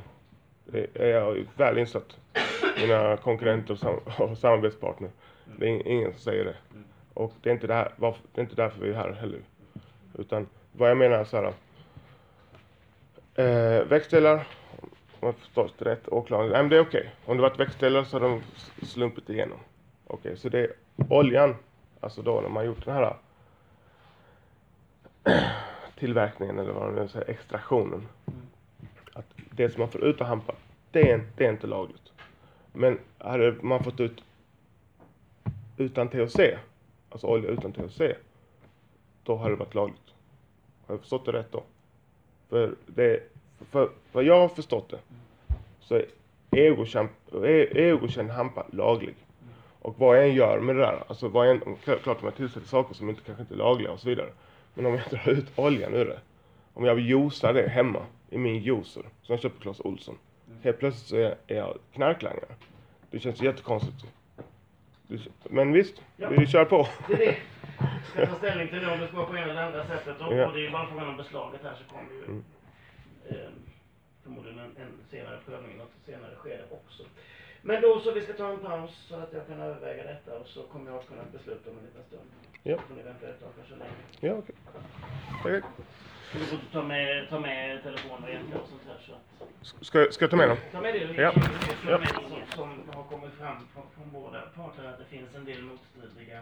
Det 0.64 0.86
är 0.94 1.06
jag 1.08 1.46
väl 1.56 1.78
insatt. 1.78 2.16
Mina 2.80 3.16
konkurrenter 3.16 3.72
och, 3.72 3.78
sam 3.78 4.00
och 4.18 4.38
samarbetspartner. 4.38 5.10
Det 5.58 5.66
är 5.66 5.70
ing- 5.70 5.86
ingen 5.86 6.12
som 6.12 6.20
säger 6.20 6.44
det. 6.44 6.56
Och 7.14 7.32
det 7.42 7.50
är 7.50 7.54
inte, 7.54 7.66
det 7.66 7.74
här, 7.74 7.92
varför, 7.96 8.20
det 8.34 8.40
är 8.40 8.42
inte 8.42 8.56
därför 8.56 8.80
vi 8.82 8.90
är 8.90 8.94
här 8.94 9.12
heller. 9.12 9.40
Utan 10.18 10.46
vad 10.72 10.90
jag 10.90 10.96
menar 10.96 11.18
är 11.18 11.24
så 11.24 11.36
här. 11.36 11.52
Eh, 13.34 13.84
växtdelar, 13.84 14.34
om 15.20 15.26
jag 15.26 15.34
förstås 15.34 15.74
det 15.78 15.84
rätt, 15.84 16.08
åklagaren, 16.08 16.50
nej 16.52 16.62
men 16.62 16.68
det 16.70 16.76
är 16.76 16.80
okej. 16.80 17.10
Om 17.24 17.36
det 17.36 17.42
varit 17.42 17.60
växtdelar 17.60 18.04
så 18.04 18.18
har 18.18 18.28
de 18.28 18.42
slumpit 18.86 19.30
igenom. 19.30 19.58
Okej, 20.06 20.36
så 20.36 20.48
det 20.48 20.58
är 20.60 20.72
oljan, 21.10 21.54
alltså 22.00 22.22
då 22.22 22.40
när 22.40 22.48
man 22.48 22.66
gjort 22.66 22.84
den 22.84 22.94
här 22.94 23.16
tillverkningen 25.98 26.58
eller 26.58 26.72
vad 26.72 26.82
man 26.82 26.94
nu 26.94 27.08
säger, 27.08 27.30
extraktionen. 27.30 28.08
Att 29.12 29.26
det 29.50 29.70
som 29.70 29.80
man 29.80 29.90
får 29.90 30.04
ut 30.04 30.20
av 30.20 30.26
hampan, 30.26 30.56
det 30.90 31.10
är, 31.10 31.24
det 31.36 31.46
är 31.46 31.50
inte 31.50 31.66
lagligt. 31.66 32.12
Men 32.72 32.98
hade 33.18 33.56
man 33.60 33.84
fått 33.84 34.00
ut 34.00 34.22
utan 35.76 36.08
THC, 36.08 36.40
alltså 37.10 37.26
olja 37.26 37.50
utan 37.50 37.72
THC, 37.72 38.00
då 39.22 39.36
hade 39.36 39.50
det 39.50 39.56
varit 39.56 39.74
lagligt. 39.74 40.14
Har 40.86 40.94
jag 40.94 41.00
förstått 41.00 41.24
det 41.24 41.32
rätt 41.32 41.52
då? 41.52 41.62
För 42.48 42.74
det, 42.86 43.22
för 43.70 43.90
vad 44.12 44.24
jag 44.24 44.40
har 44.40 44.48
förstått 44.48 44.90
det, 44.90 44.98
så 45.80 45.94
är 45.94 46.06
egokänd, 46.50 47.08
e- 47.44 47.68
egokänd 47.88 48.30
hampa 48.30 48.66
laglig. 48.72 49.14
Och 49.86 49.98
vad 49.98 50.16
jag 50.16 50.24
än 50.28 50.34
gör 50.34 50.60
med 50.60 50.76
det 50.76 50.80
där, 50.82 51.04
alltså 51.08 51.28
vad 51.28 51.48
jag 51.48 51.54
än, 51.66 51.76
klart 52.02 52.06
om 52.06 52.24
jag 52.24 52.34
tillsätter 52.36 52.66
saker 52.68 52.94
som 52.94 53.08
inte, 53.08 53.20
kanske 53.26 53.42
inte 53.42 53.54
är 53.54 53.58
lagliga 53.58 53.90
och 53.90 54.00
så 54.00 54.08
vidare. 54.08 54.30
Men 54.74 54.86
om 54.86 54.94
jag 54.94 55.02
drar 55.10 55.28
ut 55.32 55.46
oljan 55.58 55.94
ur 55.94 56.04
det, 56.04 56.20
om 56.74 56.84
jag 56.84 57.00
juicar 57.00 57.52
det 57.52 57.68
hemma 57.68 58.06
i 58.30 58.38
min 58.38 58.62
juicer 58.62 59.02
som 59.22 59.32
jag 59.32 59.40
köper 59.40 59.56
på 59.56 59.62
Clas 59.62 59.80
Ohlson. 59.80 60.18
Helt 60.62 60.78
plötsligt 60.78 61.06
så 61.08 61.16
är, 61.16 61.36
jag 61.46 61.78
knarklangare. 61.94 62.54
Det 63.10 63.18
känns 63.20 63.42
jättekonstigt. 63.42 64.06
Det- 65.08 65.20
Men 65.50 65.72
visst, 65.72 66.02
Ja. 66.16 66.28
vi 66.28 66.46
kör 66.46 66.64
på. 66.64 66.88
Det 67.08 67.14
är 67.14 67.18
det. 67.18 67.36
Ska 68.10 68.26
ta 68.26 68.34
ställning 68.34 68.68
till 68.68 68.78
nu 68.78 68.90
om 68.90 69.00
det 69.00 69.06
ska 69.08 69.16
vara 69.16 69.26
på 69.26 69.36
ena 69.36 69.50
eller 69.50 69.62
andra 69.66 69.86
sättet. 69.86 70.20
Och, 70.20 70.34
Ja. 70.36 70.46
och 70.46 70.52
det 70.52 70.58
är 70.60 70.62
ju 70.62 70.70
bara 70.70 70.86
frågan 70.86 71.08
om 71.08 71.16
beslaget 71.16 71.60
här 71.62 71.74
så 71.74 71.94
kommer 71.94 72.10
ju 72.12 72.24
Mm. 72.24 72.44
eh, 73.28 73.36
förmodligen 74.22 74.58
en, 74.58 74.64
en 74.82 74.92
senare 75.10 75.38
prövning 75.46 75.72
i 75.74 75.78
något 75.78 75.92
senare 76.06 76.34
skede 76.36 76.62
också. 76.70 77.02
Men 77.66 77.82
då 77.82 78.00
så 78.00 78.12
vi 78.12 78.20
ska 78.22 78.32
ta 78.32 78.50
en 78.52 78.58
paus 78.58 78.90
så 79.08 79.16
att 79.16 79.32
jag 79.32 79.46
kan 79.46 79.60
överväga 79.60 80.02
detta 80.04 80.38
och 80.38 80.46
så 80.46 80.62
kommer 80.62 80.90
jag 80.90 80.98
att 81.00 81.08
kunna 81.08 81.22
besluta 81.32 81.70
om 81.70 81.78
en 81.78 81.84
liten 81.84 82.04
stund. 82.04 82.30
Ja. 82.62 82.76
Så 82.76 82.82
får 82.82 82.94
ni 82.94 83.02
vänta 83.02 83.28
ett 83.28 83.40
tag 83.40 83.50
kanske 83.56 83.74
länge. 83.74 83.92
Ja, 84.20 84.32
okej. 84.32 84.54
Tack. 85.42 85.64
Så 86.32 86.38
vi 86.38 86.44
får 86.46 86.58
ta 86.72 86.82
med, 86.82 87.28
ta 87.28 87.40
med 87.40 87.82
telefoner 87.82 88.28
egentligen 88.28 88.60
och 88.60 88.68
sånt 88.68 88.82
här 88.86 88.98
så 89.06 89.12
att 89.12 89.84
Ska, 89.86 90.06
ska 90.10 90.22
jag 90.24 90.30
ta 90.30 90.36
med 90.36 90.48
dem? 90.48 90.56
Ta 90.72 90.80
med 90.80 90.94
det, 90.94 90.98
Ja. 91.22 91.32
det 91.84 91.90
Ja. 91.90 91.98
med 91.98 92.08
som, 92.08 92.42
som 92.54 92.82
har 92.94 93.02
kommit 93.04 93.32
fram 93.34 93.68
från, 93.74 93.82
från 93.94 94.10
båda 94.12 94.40
parter 94.40 94.84
att 94.84 94.98
det 94.98 95.04
finns 95.04 95.34
en 95.34 95.44
del 95.44 95.62
motstridiga 95.62 96.40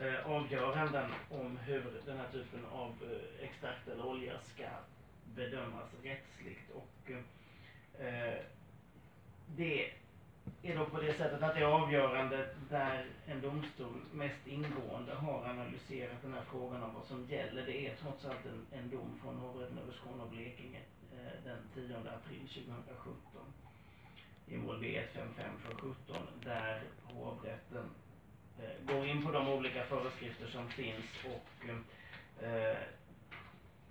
eh, 0.00 0.30
avgöranden 0.30 1.10
om 1.30 1.56
hur 1.56 1.84
den 2.06 2.16
här 2.16 2.26
typen 2.32 2.64
av 2.72 2.90
eh, 3.02 3.44
extrakt 3.48 3.88
eller 3.88 4.06
olja 4.06 4.32
ska 4.42 4.64
bedömas 5.36 5.88
rättsligt. 6.02 6.70
Och, 6.74 7.10
eh, 8.04 8.34
det 9.56 9.90
är 10.62 10.76
då 10.76 10.84
på 10.84 11.00
det 11.00 11.14
sättet 11.14 11.42
att 11.42 11.54
det 11.54 11.64
avgörande 11.64 12.48
där 12.70 13.06
en 13.26 13.40
domstol 13.40 14.00
mest 14.12 14.46
ingående 14.46 15.14
har 15.14 15.44
analyserat 15.44 16.22
den 16.22 16.32
här 16.32 16.42
frågan 16.50 16.82
om 16.82 16.94
vad 16.94 17.04
som 17.04 17.26
gäller. 17.26 17.66
Det 17.66 17.86
är 17.86 17.94
trots 17.96 18.24
allt 18.24 18.46
en, 18.46 18.78
en 18.78 18.90
dom 18.90 19.20
från 19.22 19.36
hovrätten 19.36 19.78
över 19.78 19.92
Skåne 19.92 20.22
och 20.22 20.30
Blekinge 20.30 20.80
eh, 21.12 21.44
den 21.44 21.58
10 21.74 21.96
april 21.96 22.40
2017 22.48 23.14
i 24.46 24.56
mål 24.56 24.82
B155-17, 24.82 25.94
där 26.44 26.82
hovrätten 27.04 27.90
eh, 28.58 28.94
går 28.94 29.06
in 29.06 29.24
på 29.24 29.32
de 29.32 29.48
olika 29.48 29.84
föreskrifter 29.84 30.46
som 30.46 30.68
finns 30.68 31.24
och 31.24 31.68
eh, 32.44 32.76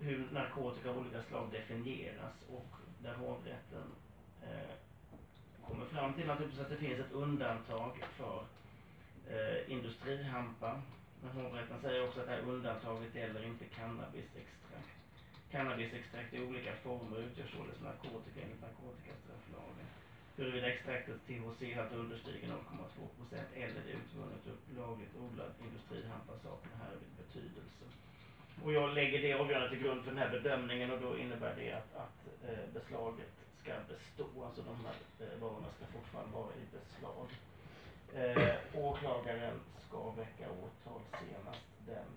hur 0.00 0.28
narkotika 0.32 0.90
av 0.90 0.98
olika 0.98 1.22
slag 1.22 1.48
definieras 1.52 2.34
och 2.48 2.76
där 3.02 3.14
hovrätten 3.14 3.92
eh, 4.42 4.87
kommer 5.68 5.86
fram 5.86 6.14
till 6.14 6.26
naturligtvis 6.26 6.60
att 6.60 6.70
det 6.70 6.84
finns 6.86 7.00
ett 7.00 7.12
undantag 7.12 7.92
för 8.16 8.38
eh, 9.34 9.72
industrihampa. 9.72 10.82
Men 11.22 11.30
hovrätten 11.30 11.80
säger 11.80 12.08
också 12.08 12.20
att 12.20 12.26
det 12.26 12.32
här 12.32 12.50
undantaget 12.52 13.14
gäller 13.14 13.46
inte 13.46 13.64
cannabisextrakt. 13.64 14.94
Cannabisextrakt 15.50 16.34
i 16.34 16.40
olika 16.46 16.72
former 16.84 17.18
utgör 17.18 17.46
således 17.46 17.80
narkotika 17.80 18.38
enligt 18.44 18.62
narkotikastrafflagen. 18.66 19.86
Huruvida 20.36 20.72
extraktets 20.72 21.22
THC 21.26 21.60
har 21.76 21.86
understiger 22.00 22.48
0,2% 22.48 23.38
eller 23.54 23.80
det 23.86 23.92
utvunnet 24.00 24.46
upp 24.52 24.62
lagligt 24.76 25.16
odlad 25.24 25.52
industrihampa 25.66 26.32
saknar 26.44 26.76
härvid 26.84 27.12
betydelse. 27.22 27.84
Och 28.64 28.72
jag 28.72 28.94
lägger 28.94 29.22
det 29.22 29.34
avgörandet 29.34 29.70
till 29.70 29.82
grund 29.82 30.04
för 30.04 30.10
den 30.10 30.22
här 30.22 30.30
bedömningen 30.30 30.90
och 30.90 31.00
då 31.00 31.18
innebär 31.18 31.54
det 31.56 31.72
att, 31.72 31.94
att 32.04 32.18
eh, 32.48 32.64
beslaget 32.74 33.37
ska 33.62 33.72
bestå. 33.88 34.44
Alltså 34.44 34.62
de 34.62 34.76
här 34.86 34.96
eh, 35.20 35.38
varorna 35.42 35.68
ska 35.76 35.86
fortfarande 35.86 36.32
vara 36.36 36.52
i 36.54 36.64
beslag. 36.76 37.28
Eh, 38.14 38.56
åklagaren 38.74 39.60
ska 39.88 40.10
väcka 40.10 40.46
åtal 40.50 41.00
senast 41.20 41.66
den 41.86 42.08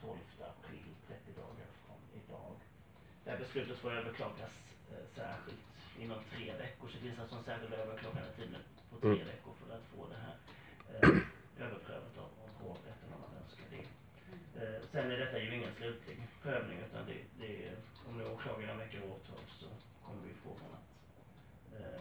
12 0.00 0.18
april, 0.52 0.88
30 1.08 1.32
dagar 1.40 1.68
från 1.86 2.00
idag. 2.20 2.54
Det 3.24 3.30
här 3.30 3.38
beslutet 3.38 3.78
får 3.78 3.92
överklagas 3.92 4.52
eh, 4.92 5.06
särskilt 5.16 5.60
inom 5.98 6.18
tre 6.32 6.52
veckor. 6.56 6.88
Så 6.88 6.94
det 6.94 7.00
finns 7.02 7.18
alltså 7.18 7.36
en 7.36 7.44
särskild 7.44 7.74
överklagandetid 7.74 8.56
på 8.90 9.00
tre 9.00 9.10
Mm. 9.10 9.26
veckor 9.26 9.52
för 9.60 9.74
att 9.76 9.84
få 9.94 10.06
det 10.12 10.20
här 10.26 10.36
eh, 10.94 11.66
överprövat 11.66 12.18
av, 12.18 12.30
av 12.44 12.50
hovrätten 12.62 13.12
om 13.14 13.20
man 13.20 13.34
önskar 13.42 13.66
det. 13.70 13.84
Eh, 14.60 14.82
sen 14.92 15.10
är 15.10 15.16
detta 15.18 15.38
ju 15.38 15.54
ingen 15.56 15.74
slutlig 15.74 16.26
prövning 16.42 16.78
utan 16.78 17.06
det, 17.06 17.18
det 17.40 17.66
är, 17.68 17.76
om 18.08 18.18
nu 18.18 18.24
åklagaren 18.26 18.78
väcker 18.78 19.04
åtal 19.04 19.44
så 19.60 19.66
kommer 20.08 20.26
ju 20.32 20.34
frågan 20.44 20.70
att 20.78 20.88
eh, 21.78 22.00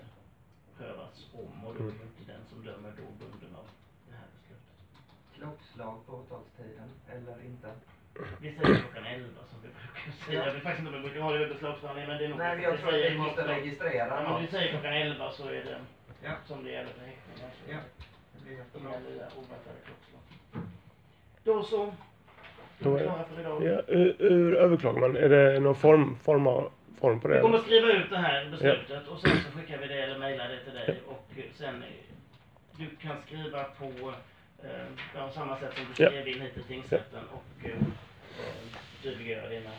prövas 0.77 1.15
om 1.41 1.65
och 1.65 1.73
då 1.77 1.83
är 1.83 1.93
ju 1.99 2.03
inte 2.09 2.23
den 2.33 2.41
som 2.49 2.57
dömer 2.69 2.91
då 2.99 3.05
bunden 3.21 3.51
av 3.61 3.65
det 4.09 4.15
här 4.21 4.29
beslutet. 4.35 4.75
Klockslag 5.35 5.95
på 6.05 6.11
åtalstiden, 6.21 6.89
eller 7.15 7.37
inte? 7.51 7.69
Vi 8.41 8.49
säger 8.55 8.75
klockan 8.83 9.05
11 9.05 9.41
som 9.51 9.57
vi 9.63 9.67
brukar 9.77 10.11
säga. 10.25 10.45
Jag 10.45 10.53
vet 10.53 10.63
faktiskt 10.63 10.79
inte 10.85 10.91
om 10.97 11.01
vi 11.03 11.07
brukar 11.09 11.21
ha 11.25 11.31
det 11.33 11.45
i 11.45 11.53
beslagsförhandling 11.53 12.07
men 12.07 12.17
det 12.17 12.25
är 12.25 12.29
nog 12.29 12.37
Nej, 12.37 12.61
jag 12.63 12.77
tror 12.79 12.87
att 12.89 12.93
säger 12.93 13.11
vi 13.11 13.17
måste 13.17 13.47
registrera 13.55 14.23
Ja, 14.23 14.29
men 14.31 14.41
vi 14.41 14.47
säger 14.47 14.71
klockan 14.73 14.93
11 14.93 15.31
så 15.31 15.43
är 15.47 15.51
det 15.69 15.79
Ja. 16.23 16.31
som 16.47 16.63
det 16.63 16.71
gäller 16.71 16.91
för 16.97 17.05
häktningar. 17.05 17.49
Så 17.65 17.71
Ja. 17.71 17.77
Det 18.33 18.39
blir 18.45 18.57
jättebra. 18.57 18.89
Inga 18.89 18.99
nya 19.09 19.25
oväntade 19.39 19.77
klockslag. 19.85 20.21
Då 21.43 21.63
så. 21.63 21.93
Då 22.79 22.95
är- 22.95 22.99
är 22.99 22.99
vi 22.99 23.05
klara 23.07 23.23
för 23.25 23.39
idag. 23.39 23.63
Ja, 23.63 23.81
hur, 23.87 24.15
hur 24.19 24.55
överklagar 24.55 24.99
man? 25.01 25.17
Är 25.17 25.29
det 25.29 25.59
någon 25.59 25.75
form, 25.75 26.15
form, 26.23 26.47
av, 26.47 26.71
form 26.99 27.19
på 27.19 27.27
det? 27.27 27.35
Vi 27.35 27.41
kommer 27.41 27.57
att 27.57 27.63
skriva 27.65 27.87
ut 27.91 28.09
det 28.09 28.17
här 28.17 28.49
beslutet 28.51 29.07
och 29.07 29.19
sen 29.21 29.31
så 29.31 29.57
skickar 29.59 29.77
vi 29.77 29.87
det 29.87 30.01
eller 30.03 30.17
mejlar 30.19 30.49
det 30.49 30.59
till 30.63 30.73
dig 30.73 31.01
och 31.07 31.27
sen 31.55 31.83
eh, 31.83 31.89
du 32.77 32.95
kan 32.95 33.15
skriva 33.25 33.63
på 33.63 34.13
eh, 34.63 34.69
ja, 35.15 35.31
samma 35.31 35.59
sätt 35.59 35.73
som 35.75 35.85
du 35.95 36.03
Ja. 36.03 36.09
skrev 36.09 36.27
in 36.27 36.41
hit 36.41 36.53
till 36.53 36.63
tingsrätten 36.63 37.23
och 37.33 37.65
eh, 37.65 37.71
eh, 37.71 38.79
tydliggöra 39.03 39.49
dina, 39.49 39.69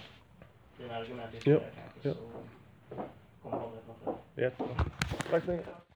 dina 0.78 0.96
argument 0.96 1.30
Ja. 1.32 1.38
ytterligare 1.38 1.64
kanske 2.02 2.08
Ja. 2.08 2.14
så 2.14 3.02
kommer 3.42 3.56
hovrätten 3.62 3.94
pröva. 4.04 4.18
Jättebra. 4.34 4.84
Tack 5.30 5.44
så 5.44 5.50
mycket. 5.50 5.68